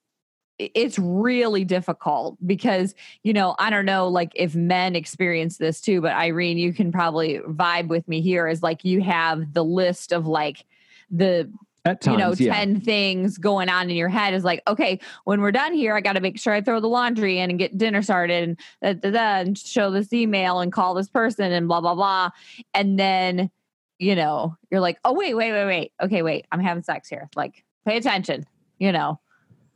[0.58, 6.02] it's really difficult because you know i don't know like if men experience this too
[6.02, 10.12] but irene you can probably vibe with me here is like you have the list
[10.12, 10.66] of like
[11.10, 11.50] the
[11.84, 12.54] times, you know, yeah.
[12.54, 16.00] 10 things going on in your head is like, okay, when we're done here, I
[16.00, 18.48] got to make sure I throw the laundry in and get dinner started
[18.82, 21.94] and, da, da, da, and show this email and call this person and blah, blah,
[21.94, 22.30] blah.
[22.74, 23.50] And then,
[23.98, 25.92] you know, you're like, oh, wait, wait, wait, wait.
[26.02, 27.28] Okay, wait, I'm having sex here.
[27.36, 28.44] Like, pay attention,
[28.78, 29.20] you know.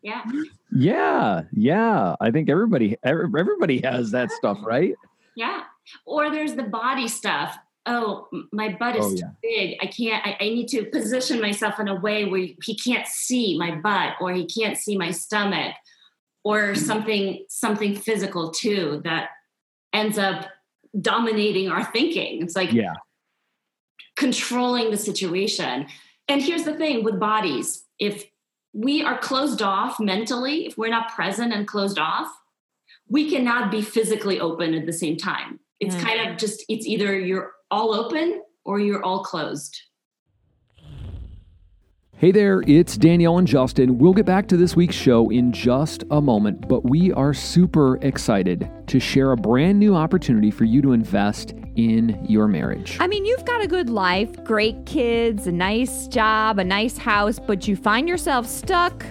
[0.02, 0.22] Yeah.
[0.70, 2.14] Yeah, yeah.
[2.20, 4.94] I think everybody everybody has that stuff, right?
[5.34, 5.62] Yeah.
[6.04, 7.56] Or there's the body stuff.
[7.86, 9.26] Oh, my butt is oh, yeah.
[9.26, 9.78] too big.
[9.82, 10.26] I can't.
[10.26, 14.14] I, I need to position myself in a way where he can't see my butt,
[14.20, 15.74] or he can't see my stomach,
[16.44, 19.30] or something something physical too that
[19.92, 20.46] ends up
[20.98, 22.42] dominating our thinking.
[22.42, 22.94] It's like yeah,
[24.16, 25.86] controlling the situation.
[26.26, 28.24] And here's the thing with bodies: if
[28.72, 32.28] we are closed off mentally, if we're not present and closed off,
[33.08, 35.60] we cannot be physically open at the same time.
[35.80, 36.00] It's mm.
[36.00, 39.82] kind of just, it's either you're all open or you're all closed.
[42.16, 43.98] Hey there, it's Danielle and Justin.
[43.98, 47.96] We'll get back to this week's show in just a moment, but we are super
[47.96, 52.96] excited to share a brand new opportunity for you to invest in your marriage.
[53.00, 57.40] I mean, you've got a good life, great kids, a nice job, a nice house,
[57.40, 59.04] but you find yourself stuck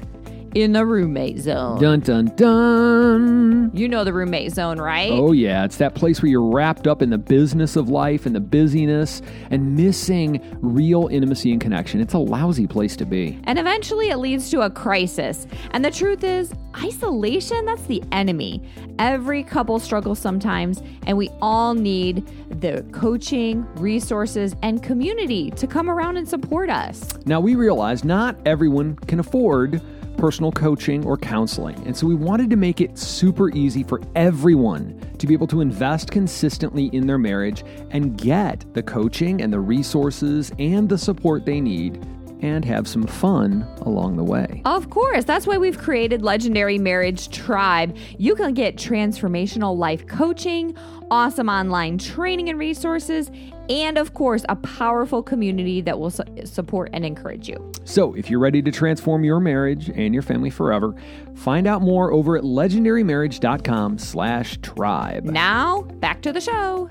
[0.55, 1.79] in the roommate zone.
[1.79, 3.71] Dun dun dun.
[3.73, 5.11] You know the roommate zone, right?
[5.11, 5.65] Oh, yeah.
[5.65, 9.21] It's that place where you're wrapped up in the business of life and the busyness
[9.49, 11.99] and missing real intimacy and connection.
[11.99, 13.39] It's a lousy place to be.
[13.45, 15.47] And eventually it leads to a crisis.
[15.71, 18.61] And the truth is, isolation, that's the enemy.
[18.99, 22.27] Every couple struggles sometimes, and we all need
[22.61, 27.17] the coaching, resources, and community to come around and support us.
[27.25, 29.81] Now, we realize not everyone can afford
[30.17, 31.75] personal coaching or counseling.
[31.85, 35.61] And so we wanted to make it super easy for everyone to be able to
[35.61, 41.45] invest consistently in their marriage and get the coaching and the resources and the support
[41.45, 42.05] they need
[42.43, 44.61] and have some fun along the way.
[44.65, 45.23] Of course.
[45.23, 47.95] That's why we've created Legendary Marriage Tribe.
[48.17, 50.75] You can get transformational life coaching,
[51.09, 53.31] awesome online training and resources,
[53.69, 57.71] and of course, a powerful community that will su- support and encourage you.
[57.85, 60.93] So, if you're ready to transform your marriage and your family forever,
[61.35, 65.23] find out more over at legendarymarriage.com/tribe.
[65.23, 66.89] Now, back to the show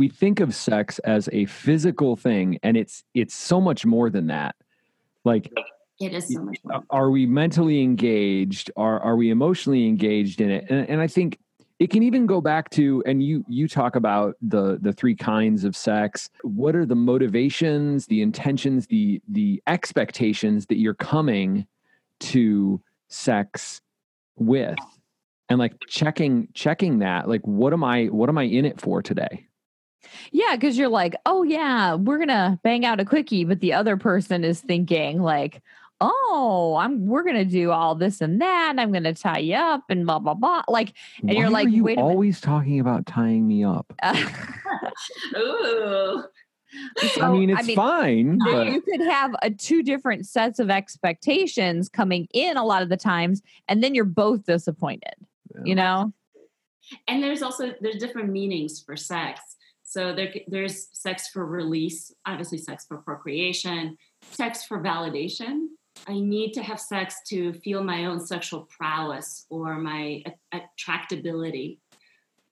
[0.00, 4.28] we think of sex as a physical thing and it's it's so much more than
[4.28, 4.56] that.
[5.26, 5.52] Like
[6.00, 6.82] it is so much more.
[6.88, 8.70] are we mentally engaged?
[8.76, 10.64] Are are we emotionally engaged in it?
[10.70, 11.38] And, and i think
[11.78, 15.64] it can even go back to and you you talk about the the three kinds
[15.64, 16.30] of sex.
[16.42, 21.66] What are the motivations the intentions the the expectations that you're coming
[22.20, 23.82] to sex
[24.36, 24.78] with?
[25.50, 29.02] And like checking checking that like what am i what am i in it for
[29.02, 29.48] today
[30.32, 33.96] yeah, because you're like, oh yeah, we're gonna bang out a quickie, but the other
[33.96, 35.62] person is thinking like,
[36.00, 39.84] oh, I'm we're gonna do all this and that, and I'm gonna tie you up
[39.88, 40.62] and blah blah blah.
[40.68, 43.92] Like, and Why you're like, you wait always talking about tying me up.
[45.36, 46.24] Ooh.
[47.14, 48.38] So, I mean, it's I mean, fine.
[48.38, 48.66] But...
[48.68, 52.96] You could have a two different sets of expectations coming in a lot of the
[52.96, 55.14] times, and then you're both disappointed.
[55.54, 55.62] Yeah.
[55.64, 56.12] You know.
[57.08, 59.49] And there's also there's different meanings for sex.
[59.90, 63.98] So there, there's sex for release, obviously sex for procreation,
[64.30, 65.66] sex for validation.
[66.06, 70.22] I need to have sex to feel my own sexual prowess or my
[70.54, 71.78] attractability.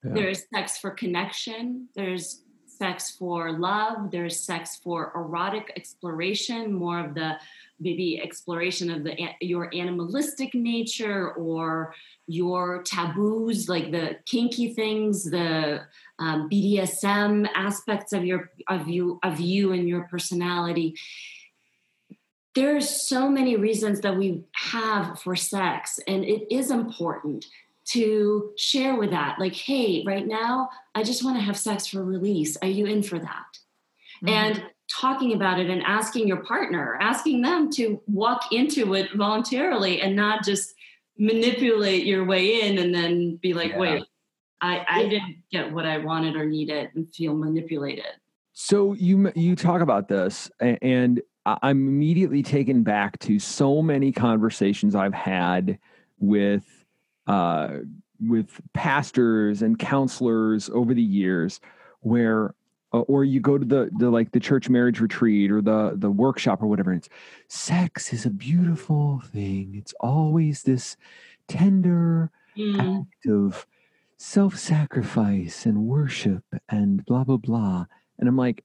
[0.03, 0.15] Yeah.
[0.15, 1.89] There's sex for connection.
[1.95, 4.11] There's sex for love.
[4.11, 7.37] There's sex for erotic exploration, more of the
[7.79, 11.95] maybe exploration of the your animalistic nature or
[12.27, 15.83] your taboos, like the kinky things, the
[16.19, 20.95] um, BDSM aspects of your of you of you and your personality.
[22.55, 27.47] There's so many reasons that we have for sex, and it is important
[27.91, 29.39] to share with that.
[29.39, 32.57] Like, hey, right now, I just want to have sex for release.
[32.59, 33.59] Are you in for that?
[34.23, 34.29] Mm-hmm.
[34.29, 40.01] And talking about it and asking your partner, asking them to walk into it voluntarily
[40.01, 40.75] and not just
[41.19, 43.79] manipulate your way in and then be like, yeah.
[43.79, 44.05] wait,
[44.61, 48.05] I, I didn't get what I wanted or needed and feel manipulated.
[48.53, 54.95] So you you talk about this, and I'm immediately taken back to so many conversations
[54.95, 55.79] I've had
[56.19, 56.65] with
[57.29, 57.79] uh,
[58.21, 61.61] with pastors and counselors over the years,
[62.01, 62.55] where
[62.93, 66.11] uh, or you go to the the like the church marriage retreat or the the
[66.11, 66.93] workshop or whatever.
[66.93, 67.09] it's
[67.49, 69.75] sex is a beautiful thing.
[69.77, 70.97] It's always this
[71.47, 73.01] tender mm.
[73.01, 73.67] act of
[74.19, 77.87] self sacrifice and worship and blah, blah, blah.
[78.19, 78.65] And I'm like,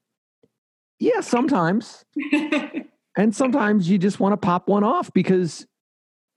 [1.00, 2.04] yeah, sometimes.
[3.18, 5.66] and sometimes you just want to pop one off because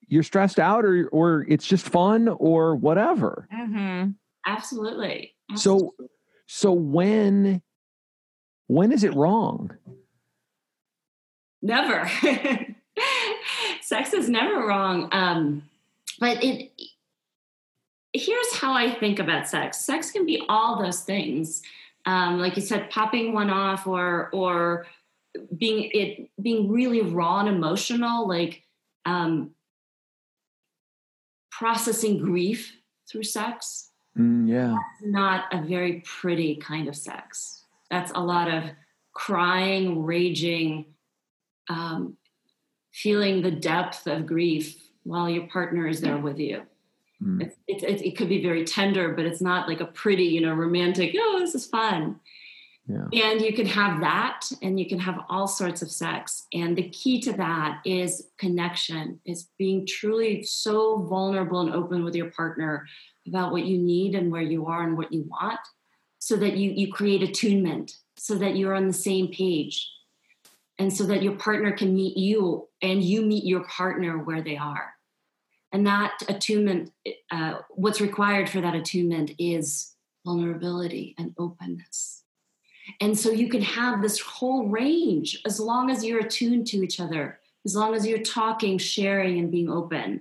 [0.06, 3.48] you're stressed out or, or it's just fun or whatever.
[3.52, 4.10] Mm-hmm.
[4.46, 5.34] Absolutely.
[5.50, 5.90] Absolutely.
[5.96, 6.08] So,
[6.46, 7.62] so when,
[8.66, 9.76] when is it wrong?
[11.62, 12.08] Never.
[13.80, 15.08] sex is never wrong.
[15.12, 15.62] Um,
[16.20, 16.70] but it
[18.16, 19.78] here's how I think about sex.
[19.84, 21.62] Sex can be all those things.
[22.04, 24.86] Um, like you said, popping one off or or
[25.56, 28.62] being it being really raw and emotional, like
[29.04, 29.50] um,
[31.50, 32.76] processing grief
[33.10, 33.90] through sex.
[34.18, 34.74] Mm, yeah.
[34.74, 37.64] That's not a very pretty kind of sex.
[37.90, 38.64] That's a lot of
[39.12, 40.86] crying, raging,
[41.68, 42.16] um,
[42.92, 46.62] feeling the depth of grief while your partner is there with you.
[47.22, 47.42] Mm.
[47.42, 50.52] It, it, it, could be very tender, but it's not like a pretty, you know,
[50.52, 52.20] romantic, oh, this is fun.
[52.88, 53.06] Yeah.
[53.12, 56.46] And you can have that and you can have all sorts of sex.
[56.52, 62.14] And the key to that is connection, is being truly so vulnerable and open with
[62.14, 62.86] your partner
[63.26, 65.58] about what you need and where you are and what you want
[66.18, 69.88] so that you, you create attunement, so that you're on the same page.
[70.78, 74.58] And so that your partner can meet you and you meet your partner where they
[74.58, 74.95] are.
[75.72, 76.92] And that attunement,
[77.30, 82.22] uh, what's required for that attunement is vulnerability and openness.
[83.00, 87.00] And so you can have this whole range as long as you're attuned to each
[87.00, 90.20] other, as long as you're talking, sharing, and being open.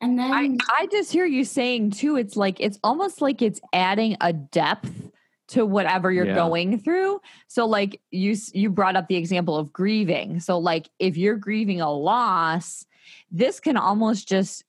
[0.00, 3.60] And then I, I just hear you saying too, it's like it's almost like it's
[3.72, 5.10] adding a depth
[5.48, 6.34] to whatever you're yeah.
[6.34, 7.20] going through.
[7.48, 10.40] So like you you brought up the example of grieving.
[10.40, 12.84] So like if you're grieving a loss,
[13.30, 14.64] this can almost just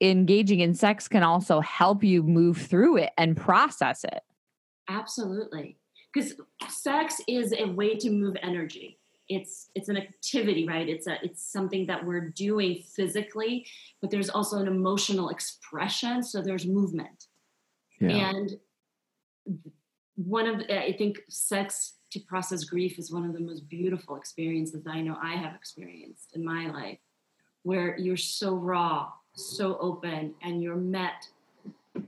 [0.00, 4.22] engaging in sex can also help you move through it and process it.
[4.88, 5.76] Absolutely.
[6.14, 6.34] Cuz
[6.68, 8.98] sex is a way to move energy.
[9.28, 10.88] It's it's an activity, right?
[10.88, 13.66] It's a it's something that we're doing physically,
[14.00, 17.26] but there's also an emotional expression, so there's movement.
[18.00, 18.30] Yeah.
[18.30, 18.58] And
[20.14, 24.16] one of the, I think sex to process grief is one of the most beautiful
[24.16, 26.98] experiences I know I have experienced in my life,
[27.62, 31.28] where you're so raw, so open, and you're met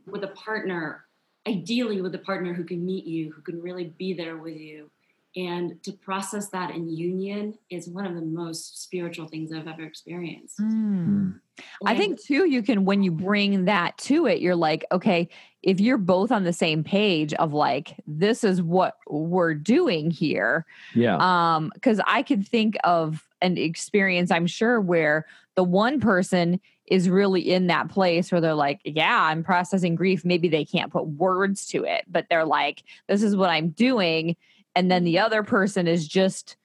[0.06, 1.04] with a partner,
[1.46, 4.90] ideally with a partner who can meet you, who can really be there with you,
[5.36, 9.82] and to process that in union is one of the most spiritual things I've ever
[9.82, 10.58] experienced.
[10.58, 11.40] Mm.
[11.84, 15.28] I think too, you can, when you bring that to it, you're like, okay,
[15.62, 20.66] if you're both on the same page of like, this is what we're doing here.
[20.94, 21.16] Yeah.
[21.18, 27.08] Um, cause I could think of an experience, I'm sure, where the one person is
[27.08, 30.24] really in that place where they're like, yeah, I'm processing grief.
[30.24, 34.36] Maybe they can't put words to it, but they're like, this is what I'm doing
[34.74, 35.24] and then the mm-hmm.
[35.24, 36.56] other person is just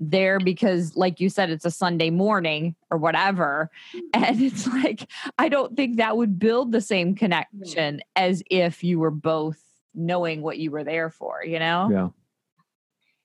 [0.00, 3.70] there because like you said it's a sunday morning or whatever.
[3.94, 4.24] Mm-hmm.
[4.24, 7.18] And it's like i don't think that would build the same mm-hmm.
[7.18, 9.60] connection as if you were both
[9.94, 11.88] knowing what you were there for you know?
[11.90, 12.08] Yeah.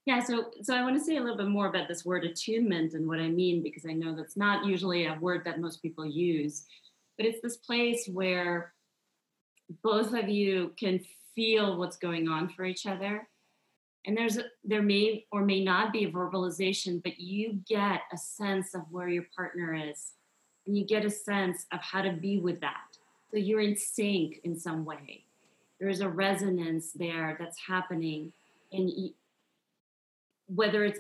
[0.06, 2.93] Yeah so so i want to say a little bit more about this word attunement
[2.93, 6.06] and what i mean because i know that's not usually a word that most people
[6.06, 6.65] use
[7.17, 8.73] but it's this place where
[9.84, 10.99] both of you can
[11.36, 13.28] feel what's going on for each other
[14.06, 18.74] and there's there may or may not be a verbalization but you get a sense
[18.74, 20.12] of where your partner is.
[20.66, 22.98] And you get a sense of how to be with that.
[23.32, 25.26] So you're in sync in some way.
[25.80, 28.32] There's a resonance there that's happening
[28.72, 28.89] and
[30.48, 31.00] whether it's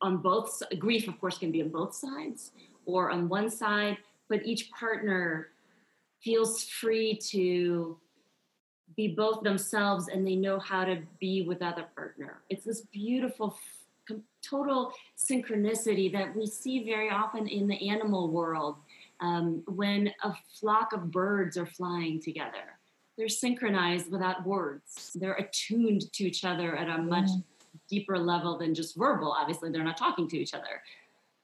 [0.00, 2.52] on both grief of course can be on both sides
[2.86, 3.96] or on one side
[4.28, 5.48] but each partner
[6.22, 7.98] feels free to
[8.96, 12.40] be both themselves and they know how to be with other partner.
[12.50, 13.56] It's this beautiful
[14.42, 18.76] total synchronicity that we see very often in the animal world
[19.20, 22.78] um, when a flock of birds are flying together.
[23.16, 25.12] They're synchronized without words.
[25.14, 27.44] They're attuned to each other at a much mm.
[27.88, 29.32] deeper level than just verbal.
[29.32, 30.82] Obviously, they're not talking to each other.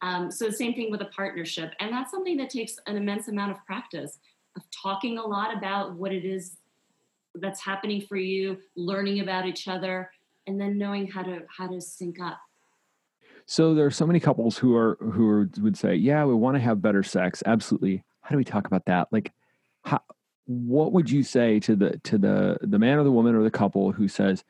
[0.01, 1.75] Um, so, the same thing with a partnership.
[1.79, 4.19] And that's something that takes an immense amount of practice
[4.57, 6.57] of talking a lot about what it is
[7.41, 10.11] that's happening for you, learning about each other,
[10.47, 12.39] and then knowing how to how to sync up.
[13.47, 16.57] So there are so many couples who are who are, would say, "Yeah, we want
[16.57, 18.05] to have better sex." Absolutely.
[18.21, 19.09] How do we talk about that?
[19.11, 19.33] Like,
[19.85, 20.01] how,
[20.45, 23.51] what would you say to the to the the man or the woman or the
[23.51, 24.45] couple who says,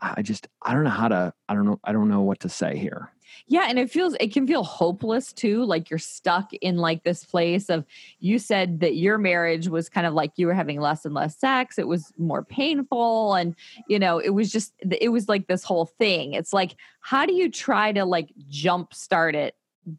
[0.00, 2.48] "I just I don't know how to I don't know I don't know what to
[2.48, 3.12] say here."
[3.46, 7.24] Yeah, and it feels it can feel hopeless too, like you're stuck in like this
[7.24, 7.84] place of
[8.20, 11.38] you said that your marriage was kind of like you were having less and less
[11.38, 13.54] sex, it was more painful and
[13.88, 16.34] you know, it was just it was like this whole thing.
[16.34, 19.54] It's like how do you try to like jump start it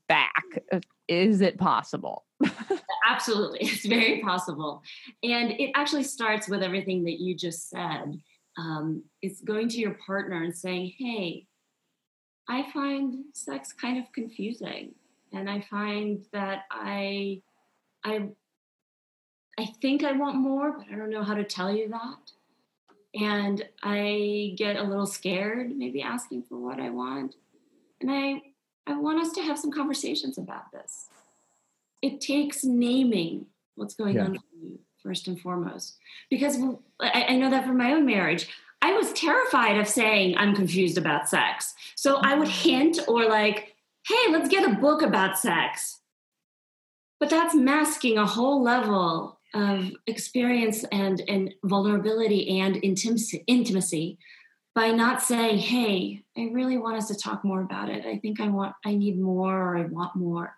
[0.07, 0.43] back?
[0.71, 2.25] Uh, is it possible?
[3.07, 3.59] Absolutely.
[3.61, 4.81] It's very possible.
[5.21, 8.15] And it actually starts with everything that you just said.
[8.57, 11.47] Um, it's going to your partner and saying, hey,
[12.47, 14.95] I find sex kind of confusing
[15.31, 17.41] and I find that I
[18.03, 18.29] I
[19.57, 22.31] I think I want more, but I don't know how to tell you that.
[23.15, 27.35] And I get a little scared maybe asking for what I want.
[28.01, 28.41] And I
[28.85, 31.07] I want us to have some conversations about this.
[32.01, 34.25] It takes naming what's going yeah.
[34.25, 34.39] on
[35.01, 35.97] first and foremost.
[36.29, 36.57] Because
[36.99, 38.49] I, I know that from my own marriage,
[38.83, 41.73] I was terrified of saying I'm confused about sex.
[41.95, 42.69] So I would mm-hmm.
[42.69, 43.75] hint or like,
[44.05, 46.01] hey, let's get a book about sex.
[47.17, 54.17] But that's masking a whole level of experience and, and vulnerability and intimacy, intimacy
[54.75, 58.05] by not saying, hey, I really want us to talk more about it.
[58.05, 60.57] I think I want, I need more or I want more.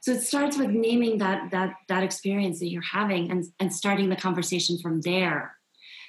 [0.00, 4.08] So it starts with naming that that that experience that you're having and, and starting
[4.08, 5.57] the conversation from there.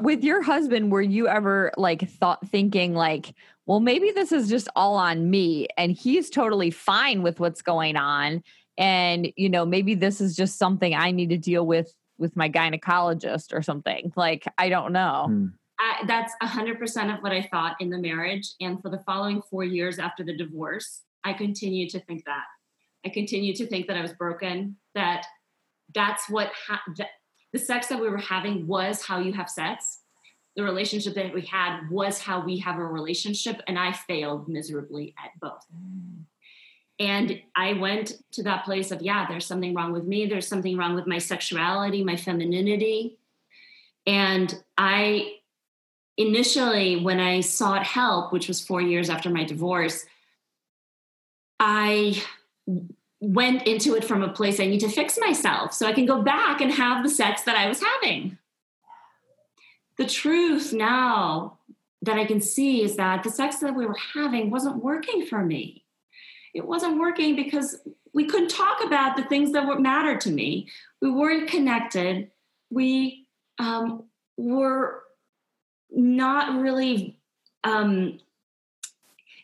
[0.01, 3.33] With your husband, were you ever like thought thinking like,
[3.65, 7.97] well, maybe this is just all on me and he's totally fine with what's going
[7.97, 8.41] on.
[8.77, 12.49] And, you know, maybe this is just something I need to deal with with my
[12.49, 14.11] gynecologist or something.
[14.15, 15.25] Like, I don't know.
[15.27, 15.45] Hmm.
[15.79, 18.53] I, that's 100% of what I thought in the marriage.
[18.59, 22.43] And for the following four years after the divorce, I continued to think that.
[23.05, 25.25] I continued to think that I was broken, that
[25.95, 27.07] that's what ha- that
[27.53, 30.01] the sex that we were having was how you have sex.
[30.55, 33.61] The relationship that we had was how we have a relationship.
[33.67, 35.65] And I failed miserably at both.
[36.99, 40.25] And I went to that place of, yeah, there's something wrong with me.
[40.25, 43.17] There's something wrong with my sexuality, my femininity.
[44.05, 45.35] And I
[46.17, 50.05] initially, when I sought help, which was four years after my divorce,
[51.59, 52.21] I
[53.21, 56.21] went into it from a place I need to fix myself so I can go
[56.21, 58.37] back and have the sex that I was having.
[59.97, 61.57] The truth now
[62.01, 65.43] that I can see is that the sex that we were having wasn't working for
[65.43, 65.83] me
[66.53, 67.79] it wasn't working because
[68.13, 70.67] we couldn't talk about the things that were mattered to me.
[71.01, 72.31] We weren't connected.
[72.69, 73.27] We
[73.59, 74.05] um,
[74.37, 75.03] were
[75.91, 77.17] not really
[77.63, 78.19] um,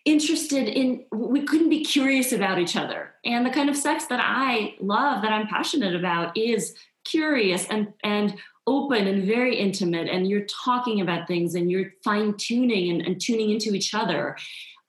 [0.03, 3.13] interested in, we couldn't be curious about each other.
[3.26, 7.88] And the kind of sex that I love, that I'm passionate about, is curious and,
[8.03, 10.07] and open and very intimate.
[10.07, 14.38] And you're talking about things and you're fine tuning and, and tuning into each other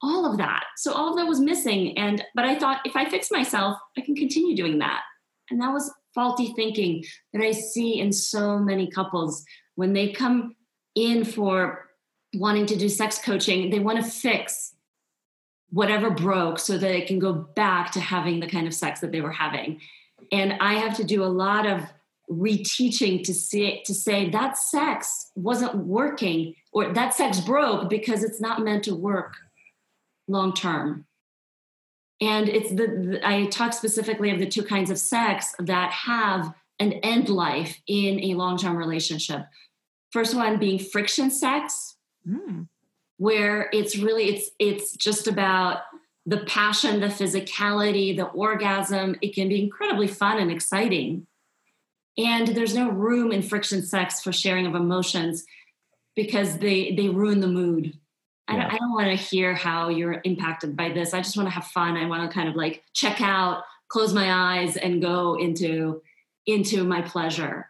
[0.02, 0.64] all of that.
[0.76, 1.96] So all of that was missing.
[1.98, 5.02] And but I thought if I fix myself, I can continue doing that.
[5.50, 10.54] And that was faulty thinking that I see in so many couples when they come
[10.94, 11.86] in for
[12.34, 14.74] wanting to do sex coaching, they want to fix
[15.70, 19.12] whatever broke so that it can go back to having the kind of sex that
[19.12, 19.80] they were having.
[20.32, 21.82] And I have to do a lot of
[22.30, 28.40] reteaching to see to say that sex wasn't working or that sex broke because it's
[28.40, 29.34] not meant to work
[30.28, 31.06] long term.
[32.20, 36.54] And it's the, the, I talk specifically of the two kinds of sex that have
[36.78, 39.46] an end life in a long term relationship.
[40.10, 41.96] First one being friction sex,
[42.26, 42.68] mm.
[43.18, 45.78] Where it's really it's it's just about
[46.24, 49.16] the passion, the physicality, the orgasm.
[49.22, 51.26] It can be incredibly fun and exciting.
[52.18, 55.44] And there's no room in friction sex for sharing of emotions
[56.14, 57.94] because they they ruin the mood
[58.48, 61.12] I, don't, I don't want to hear how you're impacted by this.
[61.12, 61.96] I just want to have fun.
[61.96, 66.02] I want to kind of like check out, close my eyes, and go into
[66.46, 67.68] into my pleasure.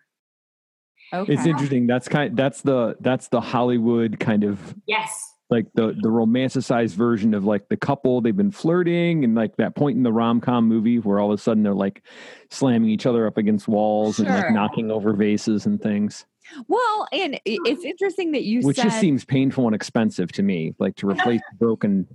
[1.15, 1.33] Okay.
[1.33, 1.87] It's interesting.
[1.87, 2.37] That's kind.
[2.37, 5.33] That's the that's the Hollywood kind of yes.
[5.49, 9.77] Like the the romanticized version of like the couple they've been flirting and like that
[9.77, 12.03] point in the rom com movie where all of a sudden they're like
[12.51, 14.27] slamming each other up against walls sure.
[14.27, 16.27] and like knocking over vases and things.
[16.69, 20.75] Well, and it's interesting that you which said, just seems painful and expensive to me,
[20.79, 22.07] like to replace the broken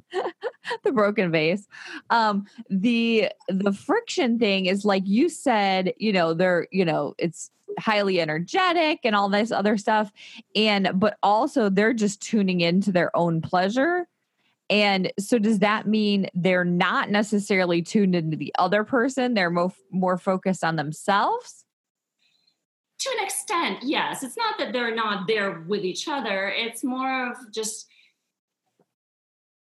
[0.83, 1.67] the broken vase.
[2.09, 7.51] Um, the the friction thing is like you said, you know, they're you know it's
[7.79, 10.11] highly energetic and all this other stuff,
[10.55, 14.07] and but also they're just tuning into their own pleasure.
[14.69, 19.33] And so, does that mean they're not necessarily tuned into the other person?
[19.33, 21.65] They're more more focused on themselves
[23.01, 24.23] to an extent, yes.
[24.23, 26.49] It's not that they're not there with each other.
[26.49, 27.87] It's more of just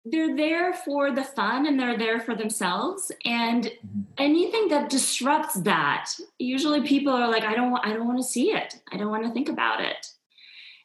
[0.08, 4.02] they're there for the fun and they're there for themselves and mm-hmm.
[4.18, 8.24] anything that disrupts that usually people are like i don't want i don't want to
[8.24, 10.06] see it i don't want to think about it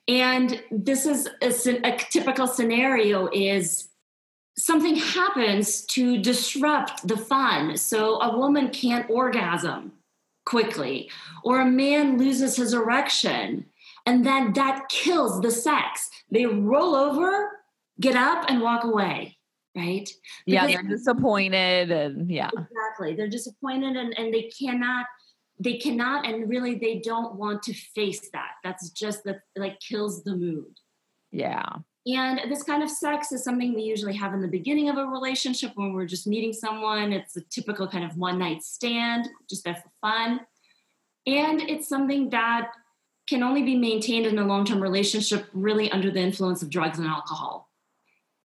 [0.08, 3.90] and this is a, a typical scenario is
[4.58, 9.92] something happens to disrupt the fun so a woman can't orgasm
[10.52, 11.10] quickly,
[11.44, 13.66] or a man loses his erection,
[14.06, 16.10] and then that kills the sex.
[16.30, 17.32] They roll over,
[18.00, 19.38] get up, and walk away.
[19.76, 20.10] right?
[20.46, 22.50] Yeah, they're disappointed and yeah.
[22.50, 23.16] Exactly.
[23.16, 25.06] They're disappointed and, and they cannot
[25.60, 28.54] they cannot and really they don't want to face that.
[28.64, 30.74] That's just that like kills the mood.
[31.32, 31.68] Yeah.
[32.08, 35.06] And this kind of sex is something we usually have in the beginning of a
[35.06, 37.14] relationship when we're just meeting someone.
[37.14, 40.40] It's a typical kind of one night stand, just there for fun.
[41.28, 42.72] And it's something that
[43.30, 46.98] can only be maintained in a long term relationship really under the influence of drugs
[46.98, 47.70] and alcohol.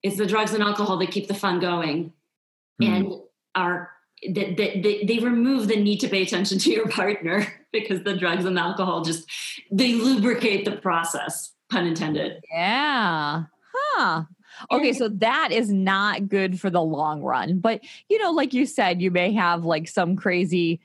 [0.01, 2.13] It's the drugs and alcohol that keep the fun going
[2.81, 2.87] mm.
[2.87, 3.13] and
[3.55, 3.91] are
[4.33, 8.15] that that, they, they remove the need to pay attention to your partner because the
[8.15, 9.29] drugs and alcohol just
[9.69, 12.43] they lubricate the process pun intended.
[12.51, 13.43] Yeah.
[13.73, 14.23] Huh.
[14.71, 18.67] Okay so that is not good for the long run but you know like you
[18.67, 20.79] said you may have like some crazy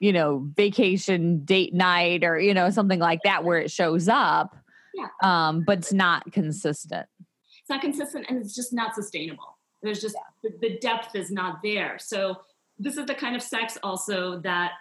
[0.00, 4.54] you know vacation date night or you know something like that where it shows up
[4.94, 5.06] yeah.
[5.22, 7.06] um but it's not consistent.
[7.60, 9.58] It's not consistent and it's just not sustainable.
[9.82, 10.50] There's just yeah.
[10.50, 11.98] the, the depth is not there.
[11.98, 12.36] So
[12.78, 14.72] this is the kind of sex also that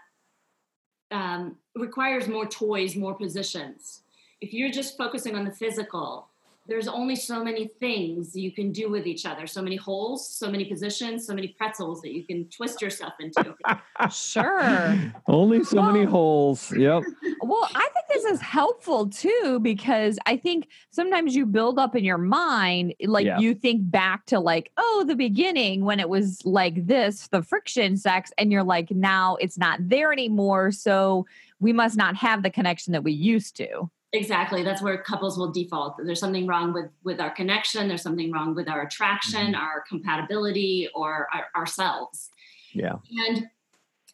[1.12, 4.02] um, requires more toys, more positions.
[4.42, 6.30] If you're just focusing on the physical,
[6.68, 9.46] there's only so many things you can do with each other.
[9.48, 13.56] So many holes so many positions so many pretzels that you can twist yourself into.
[14.12, 15.14] Sure.
[15.28, 16.72] Only so well, many holes.
[16.76, 17.04] Yep.
[17.42, 22.04] well i think this is helpful too because i think sometimes you build up in
[22.04, 23.40] your mind like yeah.
[23.40, 27.98] you think back to like oh the beginning when it was like this the friction
[27.98, 31.26] sex and you're like now it's not there anymore so
[31.60, 34.64] we must not have the connection that we used to exactly.
[34.64, 35.98] That's where couples will default.
[35.98, 37.88] There's something wrong with with our connection.
[37.88, 39.62] There's something wrong with our attraction mm-hmm.
[39.62, 42.30] our compatibility or our, ourselves.
[42.74, 42.96] Yeah.
[43.28, 43.48] And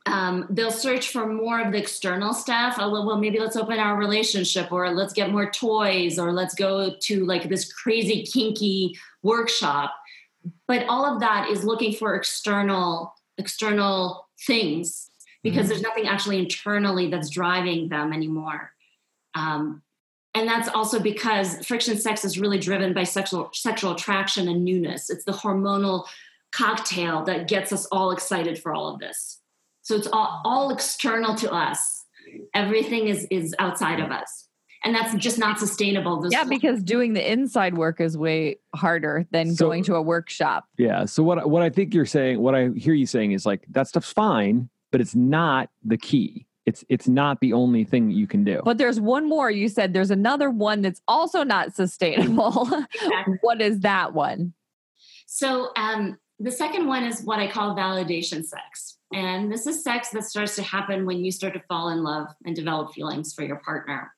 [0.07, 2.75] um, they'll search for more of the external stuff.
[2.79, 6.55] Oh, well, well maybe let's open our relationship or let's get more toys or let's
[6.55, 9.93] go to like this crazy kinky workshop.
[10.67, 15.09] But all of that is looking for external external things
[15.43, 15.69] because mm-hmm.
[15.69, 18.71] there's nothing actually internally that's driving them anymore.
[19.35, 19.81] Um,
[20.33, 25.09] and that's also because friction sex is really driven by sexual sexual attraction and newness.
[25.09, 26.05] It's the hormonal
[26.51, 29.39] cocktail that gets us all excited for all of this.
[29.81, 32.05] So it's all, all external to us.
[32.53, 34.47] Everything is is outside of us.
[34.83, 36.21] And that's just not sustainable.
[36.21, 40.01] This yeah because doing the inside work is way harder than so, going to a
[40.01, 40.65] workshop.
[40.77, 43.65] Yeah so what what i think you're saying what i hear you saying is like
[43.69, 48.27] that stuff's fine but it's not the key it's it's not the only thing you
[48.27, 48.61] can do.
[48.63, 49.49] But there's one more.
[49.49, 52.69] You said there's another one that's also not sustainable.
[52.93, 53.37] Exactly.
[53.41, 54.53] what is that one?
[55.25, 58.97] So um, the second one is what I call validation sex.
[59.13, 62.27] And this is sex that starts to happen when you start to fall in love
[62.45, 64.13] and develop feelings for your partner.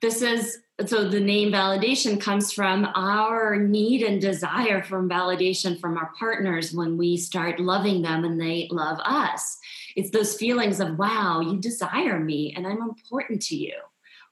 [0.00, 5.96] This is so the name validation comes from our need and desire for validation from
[5.96, 9.58] our partners when we start loving them and they love us.
[9.96, 13.74] It's those feelings of, wow, you desire me and I'm important to you.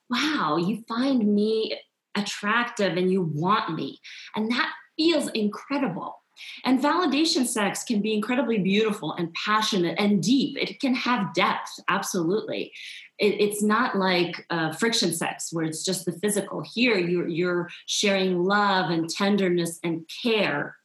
[0.08, 1.78] Wow, you find me
[2.16, 4.00] attractive and you want me.
[4.34, 6.16] And that feels incredible.
[6.64, 10.56] And validation sex can be incredibly beautiful and passionate and deep.
[10.58, 12.72] It can have depth, absolutely.
[13.18, 16.62] It, it's not like uh, friction sex where it's just the physical.
[16.62, 20.76] Here, you're, you're sharing love and tenderness and care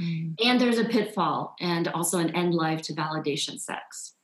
[0.00, 0.34] Mm.
[0.44, 4.14] And there's a pitfall and also an end life to validation sex.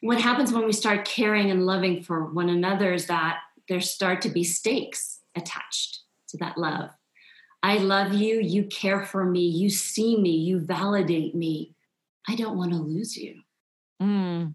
[0.00, 4.20] What happens when we start caring and loving for one another is that there start
[4.22, 6.90] to be stakes attached to that love.
[7.62, 11.76] I love you, you care for me, you see me, you validate me.
[12.28, 13.40] I don't want to lose you.
[14.02, 14.54] Mm.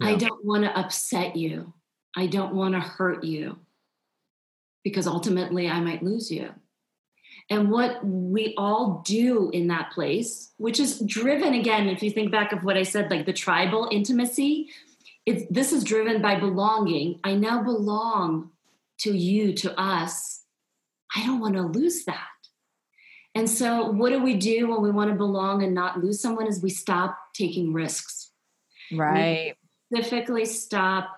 [0.00, 0.08] Yeah.
[0.08, 1.72] I don't want to upset you.
[2.16, 3.58] I don't want to hurt you
[4.82, 6.52] because ultimately I might lose you
[7.50, 12.30] and what we all do in that place which is driven again if you think
[12.30, 14.68] back of what i said like the tribal intimacy
[15.28, 17.20] it's this is driven by belonging.
[17.22, 18.50] I now belong
[19.00, 20.42] to you to us.
[21.14, 22.26] I don't want to lose that.
[23.34, 26.46] And so what do we do when we want to belong and not lose someone
[26.46, 28.30] is we stop taking risks.
[28.90, 29.54] Right.
[29.90, 31.10] we specifically stop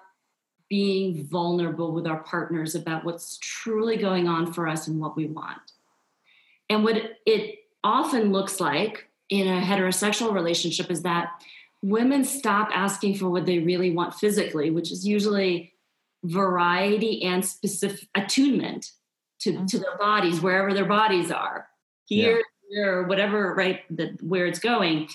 [0.68, 5.26] being vulnerable with our partners about what's truly going on for us and what we
[5.26, 5.60] want
[6.70, 6.96] and what
[7.26, 11.30] it often looks like in a heterosexual relationship is that
[11.82, 15.72] women stop asking for what they really want physically, which is usually
[16.24, 18.92] variety and specific attunement
[19.40, 19.66] to, mm-hmm.
[19.66, 21.66] to their bodies, wherever their bodies are,
[22.04, 22.42] here, yeah.
[22.68, 25.08] here, whatever, right, the, where it's going.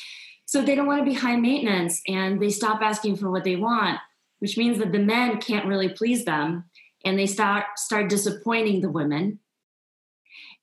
[0.46, 3.56] So they don't want to be high maintenance and they stop asking for what they
[3.56, 4.00] want,
[4.40, 6.66] which means that the men can't really please them
[7.04, 9.40] and they start start disappointing the women.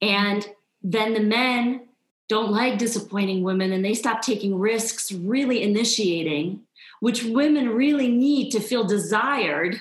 [0.00, 0.46] And
[0.82, 1.88] then the men
[2.28, 6.60] don't like disappointing women and they stop taking risks, really initiating,
[7.00, 9.80] which women really need to feel desired.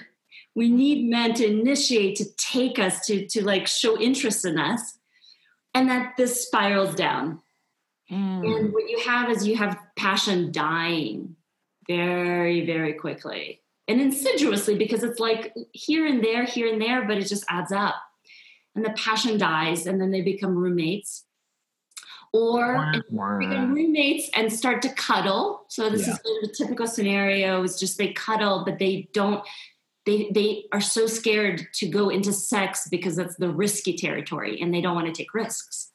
[0.56, 4.97] We need men to initiate, to take us, to, to like show interest in us.
[5.74, 7.39] And that this spirals down.
[8.12, 8.58] Mm.
[8.58, 11.38] And what you have is you have passion dying
[11.88, 17.18] very, very quickly and insidiously because it's like here and there, here and there, but
[17.18, 17.95] it just adds up.
[18.76, 21.26] And the passion dies, and then they become roommates
[22.34, 22.93] or
[23.39, 25.65] become roommates and start to cuddle.
[25.67, 26.13] So this yeah.
[26.13, 29.43] is a typical scenario is just they cuddle, but they don't
[30.05, 34.74] they they are so scared to go into sex because that's the risky territory and
[34.74, 35.91] they don't want to take risks.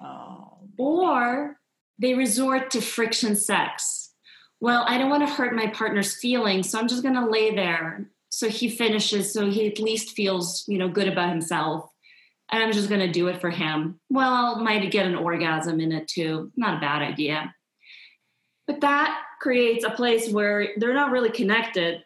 [0.00, 0.58] Oh.
[0.76, 1.58] Or
[1.98, 4.12] they resort to friction sex.
[4.60, 7.54] Well, I don't want to hurt my partner's feelings, so I'm just going to lay
[7.54, 11.90] there so he finishes so he at least feels, you know, good about himself
[12.50, 14.00] and I'm just going to do it for him.
[14.08, 16.50] Well, might get an orgasm in it too.
[16.56, 17.54] Not a bad idea.
[18.66, 22.04] But that creates a place where they're not really connected.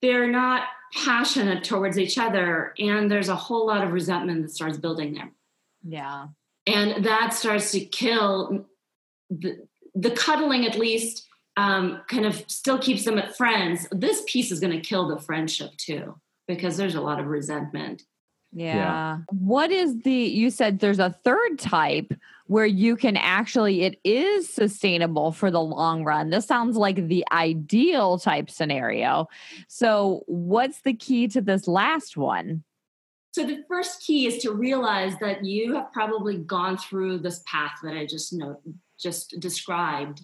[0.00, 2.74] They're not passionate towards each other.
[2.78, 5.32] And there's a whole lot of resentment that starts building there.
[5.86, 6.28] Yeah.
[6.66, 8.66] And that starts to kill
[9.30, 11.26] the, the cuddling, at least,
[11.56, 13.86] um, kind of still keeps them at friends.
[13.90, 18.02] This piece is going to kill the friendship too, because there's a lot of resentment.
[18.52, 18.76] Yeah.
[18.76, 19.18] yeah.
[19.30, 22.12] What is the, you said there's a third type
[22.46, 26.30] where you can actually, it is sustainable for the long run.
[26.30, 29.28] This sounds like the ideal type scenario.
[29.68, 32.62] So, what's the key to this last one?
[33.32, 37.72] So, the first key is to realize that you have probably gone through this path
[37.82, 38.60] that I just know,
[39.00, 40.20] just described,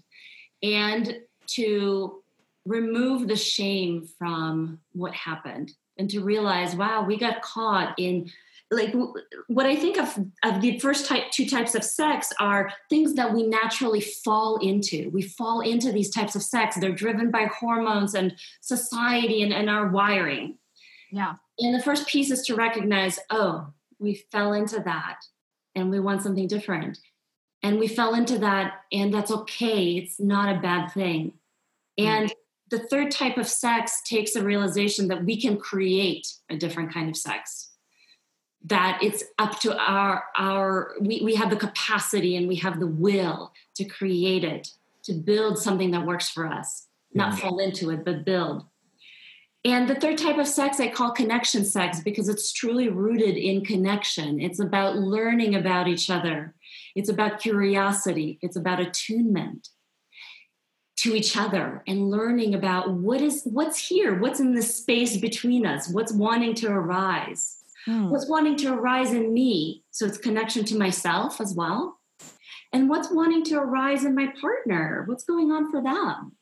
[0.63, 1.17] and
[1.55, 2.23] to
[2.67, 8.31] remove the shame from what happened and to realize, wow, we got caught in
[8.71, 8.95] like
[9.47, 13.33] what I think of of the first type two types of sex are things that
[13.33, 15.09] we naturally fall into.
[15.11, 16.77] We fall into these types of sex.
[16.77, 20.59] They're driven by hormones and society and, and our wiring.
[21.11, 21.37] Yeah.
[21.59, 23.69] And the first piece is to recognize, oh,
[23.99, 25.21] we fell into that
[25.75, 26.99] and we want something different.
[27.63, 29.97] And we fell into that, and that's okay.
[29.97, 31.33] It's not a bad thing.
[31.97, 32.33] And mm.
[32.71, 37.09] The third type of sex takes a realization that we can create a different kind
[37.09, 37.71] of sex.
[38.65, 42.87] That it's up to our our we, we have the capacity and we have the
[42.87, 44.69] will to create it
[45.05, 48.65] to build something that works for us not fall into it but build.
[49.65, 53.65] And the third type of sex i call connection sex because it's truly rooted in
[53.65, 54.41] connection.
[54.41, 56.55] It's about learning about each other.
[56.97, 58.39] It's about curiosity.
[58.43, 59.69] It's about attunement
[60.99, 65.65] to each other and learning about what is what's here what's in the space between
[65.65, 67.55] us what's wanting to arise.
[67.85, 68.11] Hmm.
[68.11, 71.99] what's wanting to arise in me so it's connection to myself as well.
[72.73, 76.33] And what's wanting to arise in my partner what's going on for them?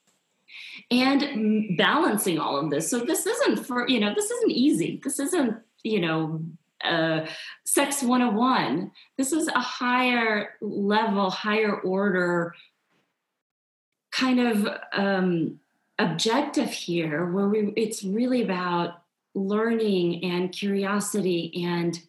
[0.91, 2.91] And balancing all of this.
[2.91, 5.01] So this isn't for you know this isn't easy.
[5.05, 6.41] This isn't you know
[6.85, 7.27] uh,
[7.65, 12.55] sex 101 this is a higher level higher order
[14.17, 15.61] kind of um,
[15.99, 19.03] objective here where we it's really about
[19.35, 22.01] learning and curiosity and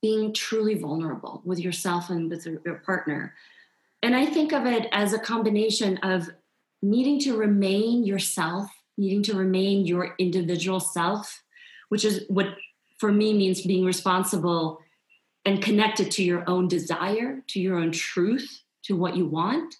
[0.00, 3.34] being truly vulnerable with yourself and with your partner.
[4.02, 6.30] And i think of it as a combination of
[6.82, 11.42] needing to remain yourself needing to remain your individual self
[11.88, 12.46] which is what
[12.98, 14.80] for me means being responsible
[15.44, 19.74] and connected to your own desire to your own truth to what you want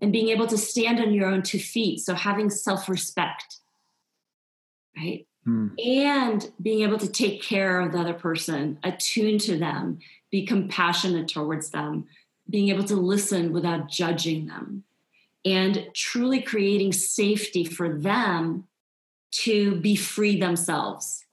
[0.00, 2.00] and being able to stand on your own two feet.
[2.00, 3.58] So having self respect,
[4.96, 5.26] right?
[5.46, 5.72] Mm.
[5.84, 9.98] And being able to take care of the other person, attune to them,
[10.30, 12.06] be compassionate towards them,
[12.48, 14.84] being able to listen without judging them,
[15.44, 18.64] and truly creating safety for them
[19.32, 21.24] to be free themselves.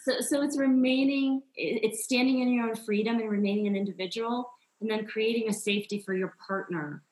[0.00, 4.50] So, so it's remaining, it's standing in your own freedom and remaining an individual,
[4.80, 7.02] and then creating a safety for your partner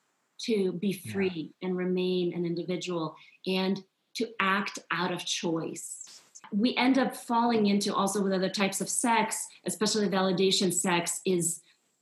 [0.45, 1.67] to be free yeah.
[1.67, 3.15] and remain an individual
[3.45, 3.83] and
[4.15, 6.21] to act out of choice.
[6.51, 11.61] We end up falling into also with other types of sex, especially validation sex, is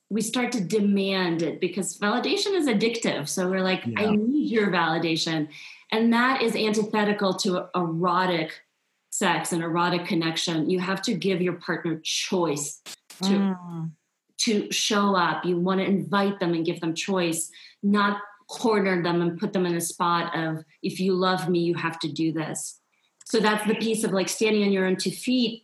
[0.10, 3.28] we start to demand it because validation is addictive.
[3.28, 4.02] So we're like, yeah.
[4.02, 5.48] I need your validation.
[5.92, 8.62] And that is antithetical to erotic
[9.10, 10.70] sex and erotic connection.
[10.70, 12.82] You have to give your partner choice
[13.24, 13.30] to.
[13.30, 13.92] Mm
[14.38, 15.46] to show up.
[15.46, 17.50] You want to invite them and give them choice,
[17.82, 21.74] not corner them and put them in a spot of, if you love me, you
[21.76, 22.80] have to do this.
[23.26, 25.64] So that's the piece of like standing on your own two feet.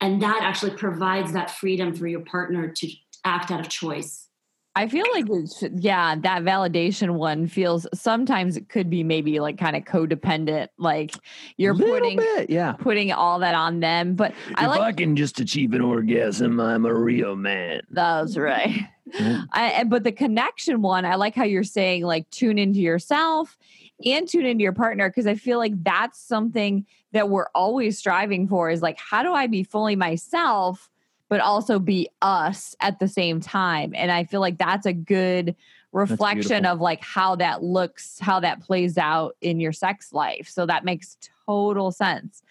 [0.00, 2.92] And that actually provides that freedom for your partner to
[3.24, 4.27] act out of choice.
[4.74, 9.58] I feel like it's yeah, that validation one feels sometimes it could be maybe like
[9.58, 10.68] kind of codependent.
[10.78, 11.14] Like
[11.56, 12.72] you're Little putting bit, yeah.
[12.72, 14.14] putting all that on them.
[14.14, 17.80] But I if like I can just achieve an orgasm, I'm a real man.
[17.90, 18.86] That's right.
[19.12, 19.42] Yeah.
[19.52, 23.56] I, and- but the connection one, I like how you're saying like tune into yourself
[24.04, 28.46] and tune into your partner because I feel like that's something that we're always striving
[28.46, 30.88] for is like how do I be fully myself
[31.28, 33.92] but also be us at the same time.
[33.94, 35.54] And I feel like that's a good
[35.92, 40.48] reflection of like how that looks, how that plays out in your sex life.
[40.48, 41.16] So that makes
[41.46, 42.42] total sense.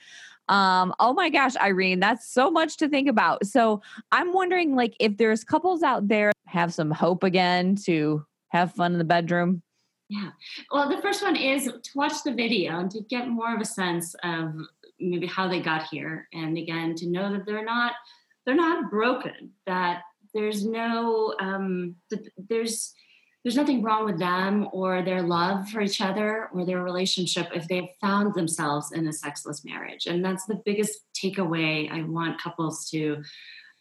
[0.49, 3.45] Um, oh my gosh, Irene, that's so much to think about.
[3.45, 8.73] So I'm wondering like if there's couples out there have some hope again to have
[8.73, 9.61] fun in the bedroom.
[10.09, 10.29] Yeah.
[10.71, 13.65] Well, the first one is to watch the video and to get more of a
[13.65, 14.55] sense of
[14.99, 16.29] maybe how they got here.
[16.33, 17.93] And again, to know that they're not
[18.47, 22.93] they're not broken, that there's no um that there's
[23.43, 27.67] there's nothing wrong with them or their love for each other or their relationship if
[27.67, 30.05] they've found themselves in a sexless marriage.
[30.05, 33.23] And that's the biggest takeaway I want couples to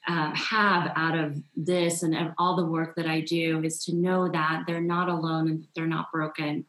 [0.07, 4.29] uh, have out of this and all the work that I do is to know
[4.29, 6.67] that they're not alone and they're not broken.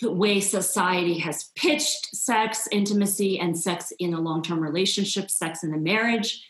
[0.00, 5.64] The way society has pitched sex, intimacy, and sex in a long term relationship, sex
[5.64, 6.44] in a marriage,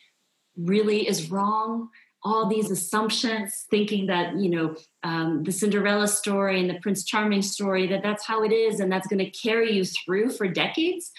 [0.58, 1.88] really is wrong.
[2.22, 7.42] All these assumptions, thinking that, you know, um, the Cinderella story and the Prince Charming
[7.42, 11.12] story, that that's how it is and that's going to carry you through for decades.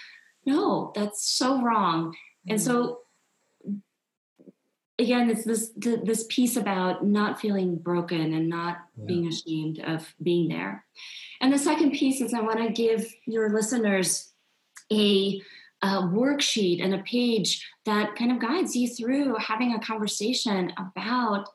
[0.46, 2.16] No, that's so wrong.
[2.48, 3.00] And so
[4.98, 10.50] again it's this this piece about not feeling broken and not being ashamed of being
[10.50, 10.86] there
[11.40, 14.30] and the second piece is i want to give your listeners
[14.92, 15.42] a,
[15.82, 21.48] a worksheet and a page that kind of guides you through having a conversation about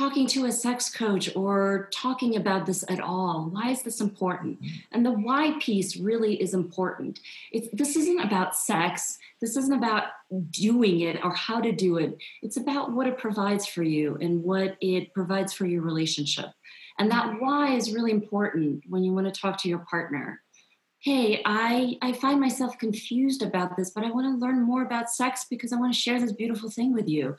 [0.00, 3.50] talking to a sex coach or talking about this at all.
[3.52, 4.58] Why is this important?
[4.92, 7.20] And the why piece really is important.
[7.52, 9.18] It's this isn't about sex.
[9.40, 10.04] This isn't about
[10.50, 12.16] doing it or how to do it.
[12.40, 16.46] It's about what it provides for you and what it provides for your relationship.
[16.98, 20.40] And that why is really important when you want to talk to your partner
[21.00, 25.10] hey i i find myself confused about this but i want to learn more about
[25.10, 27.34] sex because i want to share this beautiful thing with you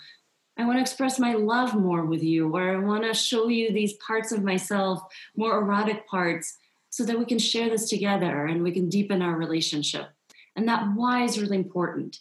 [0.58, 3.72] I want to express my love more with you, or I want to show you
[3.72, 5.02] these parts of myself,
[5.36, 6.58] more erotic parts,
[6.90, 10.10] so that we can share this together and we can deepen our relationship.
[10.56, 12.20] And that why is really important.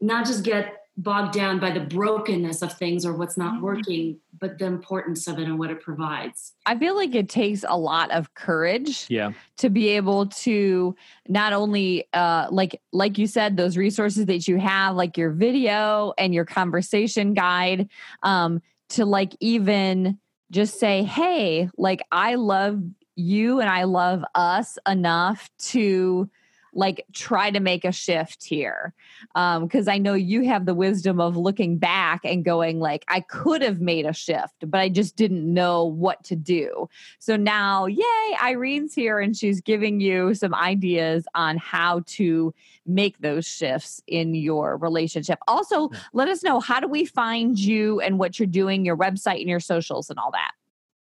[0.00, 4.58] Not just get bogged down by the brokenness of things or what's not working, but
[4.58, 6.52] the importance of it and what it provides.
[6.66, 9.32] I feel like it takes a lot of courage Yeah.
[9.56, 10.94] to be able to
[11.28, 16.12] not only uh like like you said those resources that you have like your video
[16.16, 17.88] and your conversation guide
[18.22, 20.18] um to like even
[20.52, 22.80] just say hey like I love
[23.16, 26.28] you and I love us enough to
[26.76, 28.92] like try to make a shift here
[29.34, 33.20] um because i know you have the wisdom of looking back and going like i
[33.20, 37.86] could have made a shift but i just didn't know what to do so now
[37.86, 42.52] yay irene's here and she's giving you some ideas on how to
[42.86, 45.98] make those shifts in your relationship also Yeah.
[46.12, 49.48] let us know how do we find you and what you're doing your website and
[49.48, 50.52] your socials and all that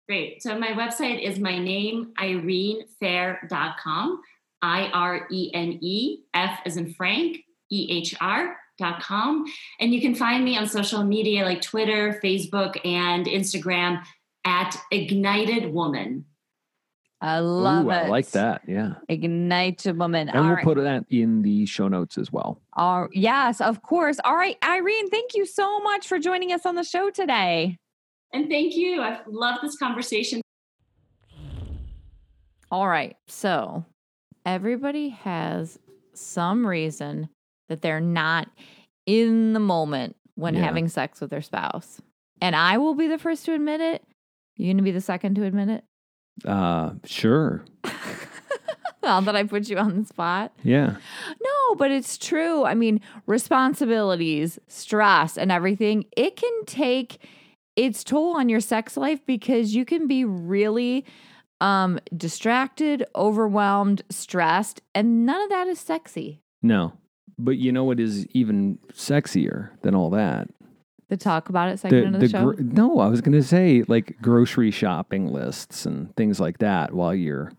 [0.08, 0.42] Great.
[0.42, 4.22] So my website is my name, irenefehr.com.
[4.62, 7.38] I R E N E F as in Frank,
[7.72, 9.46] E H R dot com.
[9.80, 14.02] And you can find me on social media like Twitter, Facebook, and Instagram
[14.46, 16.26] at Ignited Woman.
[17.22, 18.62] i love Ooh, it I like that.
[18.68, 18.94] Yeah.
[19.10, 20.64] ignite a woman And All we'll right.
[20.64, 22.62] put that in the show notes as well.
[22.74, 24.18] All, yes, of course.
[24.24, 27.78] All right, Irene, thank you so much for joining us on the show today.
[28.34, 29.02] And thank you.
[29.02, 30.42] I love this conversation.
[32.72, 33.18] All right.
[33.28, 33.84] So
[34.46, 35.80] everybody has
[36.14, 37.30] some reason
[37.68, 38.50] that they're not
[39.06, 40.62] in the moment when Yeah.
[40.64, 42.02] having sex with their spouse.
[42.42, 44.04] And I will be the first to admit it.
[44.56, 45.84] You going to be the second to admit it?
[46.46, 47.64] Uh, sure.
[49.04, 50.54] now that I put you on the spot.
[50.64, 50.96] Yeah.
[51.42, 52.64] No, but it's true.
[52.66, 57.20] I mean, responsibilities, stress, and everything, it can take
[57.76, 61.06] its toll on your sex life because you can be really
[61.62, 66.42] um distracted, overwhelmed, stressed, and none of that is sexy.
[66.62, 66.94] No.
[67.38, 70.50] But you know what is even sexier than all that?
[71.10, 72.52] The talk about it segment of the, show.
[72.52, 76.94] gro- no, I was going to say like grocery shopping lists and things like that
[76.94, 77.52] while you're,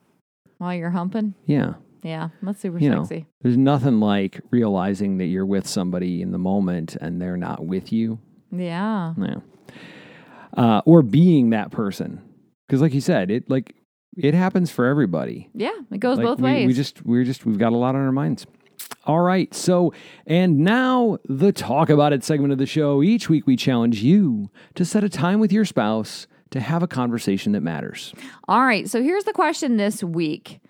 [0.59, 1.34] while you're humping.
[1.46, 1.74] yeah.
[2.03, 3.03] Yeah, that's super You know.
[3.05, 3.26] sexy.
[3.42, 7.92] There's nothing like realizing that you're with somebody in the moment and they're not with
[7.92, 8.18] you.
[8.51, 9.12] Yeah.
[9.18, 9.36] Yeah.
[10.57, 12.22] uh, or being that person.
[12.66, 13.74] Because, like you said, it like
[14.22, 15.48] it happens for everybody.
[15.54, 16.66] Yeah, it goes Like, both we, ways.
[16.66, 18.46] We just we're just we've got a lot on our minds.
[19.04, 19.52] All right.
[19.54, 19.92] So,
[20.26, 23.02] and now the talk about it segment of the show.
[23.02, 26.88] Each week we challenge you to set a time with your spouse to have a
[26.88, 28.12] conversation that matters.
[28.48, 28.88] All right.
[28.88, 30.60] So here's the question this week.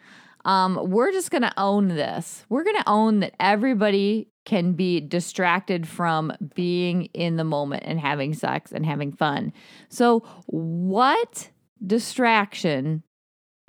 [0.44, 2.44] Um, we're just going to own this.
[2.48, 8.01] We're going to own that everybody can be distracted from being in the moment and
[8.01, 9.53] having sex and having fun.
[9.90, 11.51] So, what
[11.86, 13.03] distraction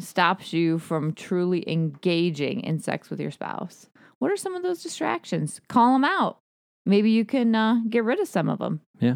[0.02, 3.90] stops you from truly engaging in sex with your spouse?
[4.20, 5.62] What are some of those distractions?
[5.68, 6.40] Call them out.
[6.86, 8.82] Maybe you can uh, get rid of some of them.
[9.00, 9.16] Yeah.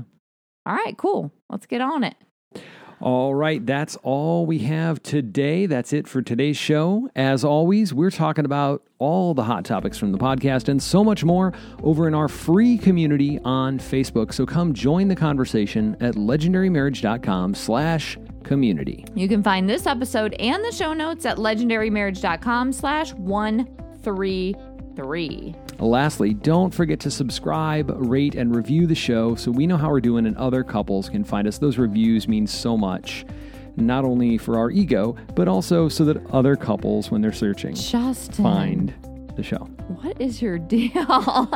[0.65, 1.31] All right, cool.
[1.49, 2.15] Let's get on it.
[3.01, 5.65] All right, that's all we have today.
[5.65, 7.09] That's it for today's show.
[7.15, 11.23] As always, we're talking about all the hot topics from the podcast and so much
[11.23, 14.33] more over in our free community on Facebook.
[14.33, 19.03] So come join the conversation at legendarymarriage.com slash community.
[19.15, 25.55] You can find this episode and the show notes at legendarymarriage.com slash 133.
[25.79, 29.99] Lastly, don't forget to subscribe, rate, and review the show so we know how we're
[29.99, 31.57] doing and other couples can find us.
[31.57, 33.25] Those reviews mean so much,
[33.75, 38.43] not only for our ego, but also so that other couples, when they're searching, Justin.
[38.43, 38.93] find
[39.35, 39.67] the show.
[40.01, 41.45] What is your deal?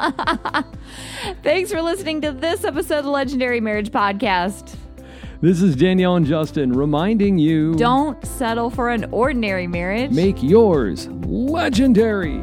[1.43, 4.75] Thanks for listening to this episode of the Legendary Marriage Podcast.
[5.41, 10.11] This is Danielle and Justin reminding you Don't settle for an ordinary marriage.
[10.11, 12.41] make yours legendary.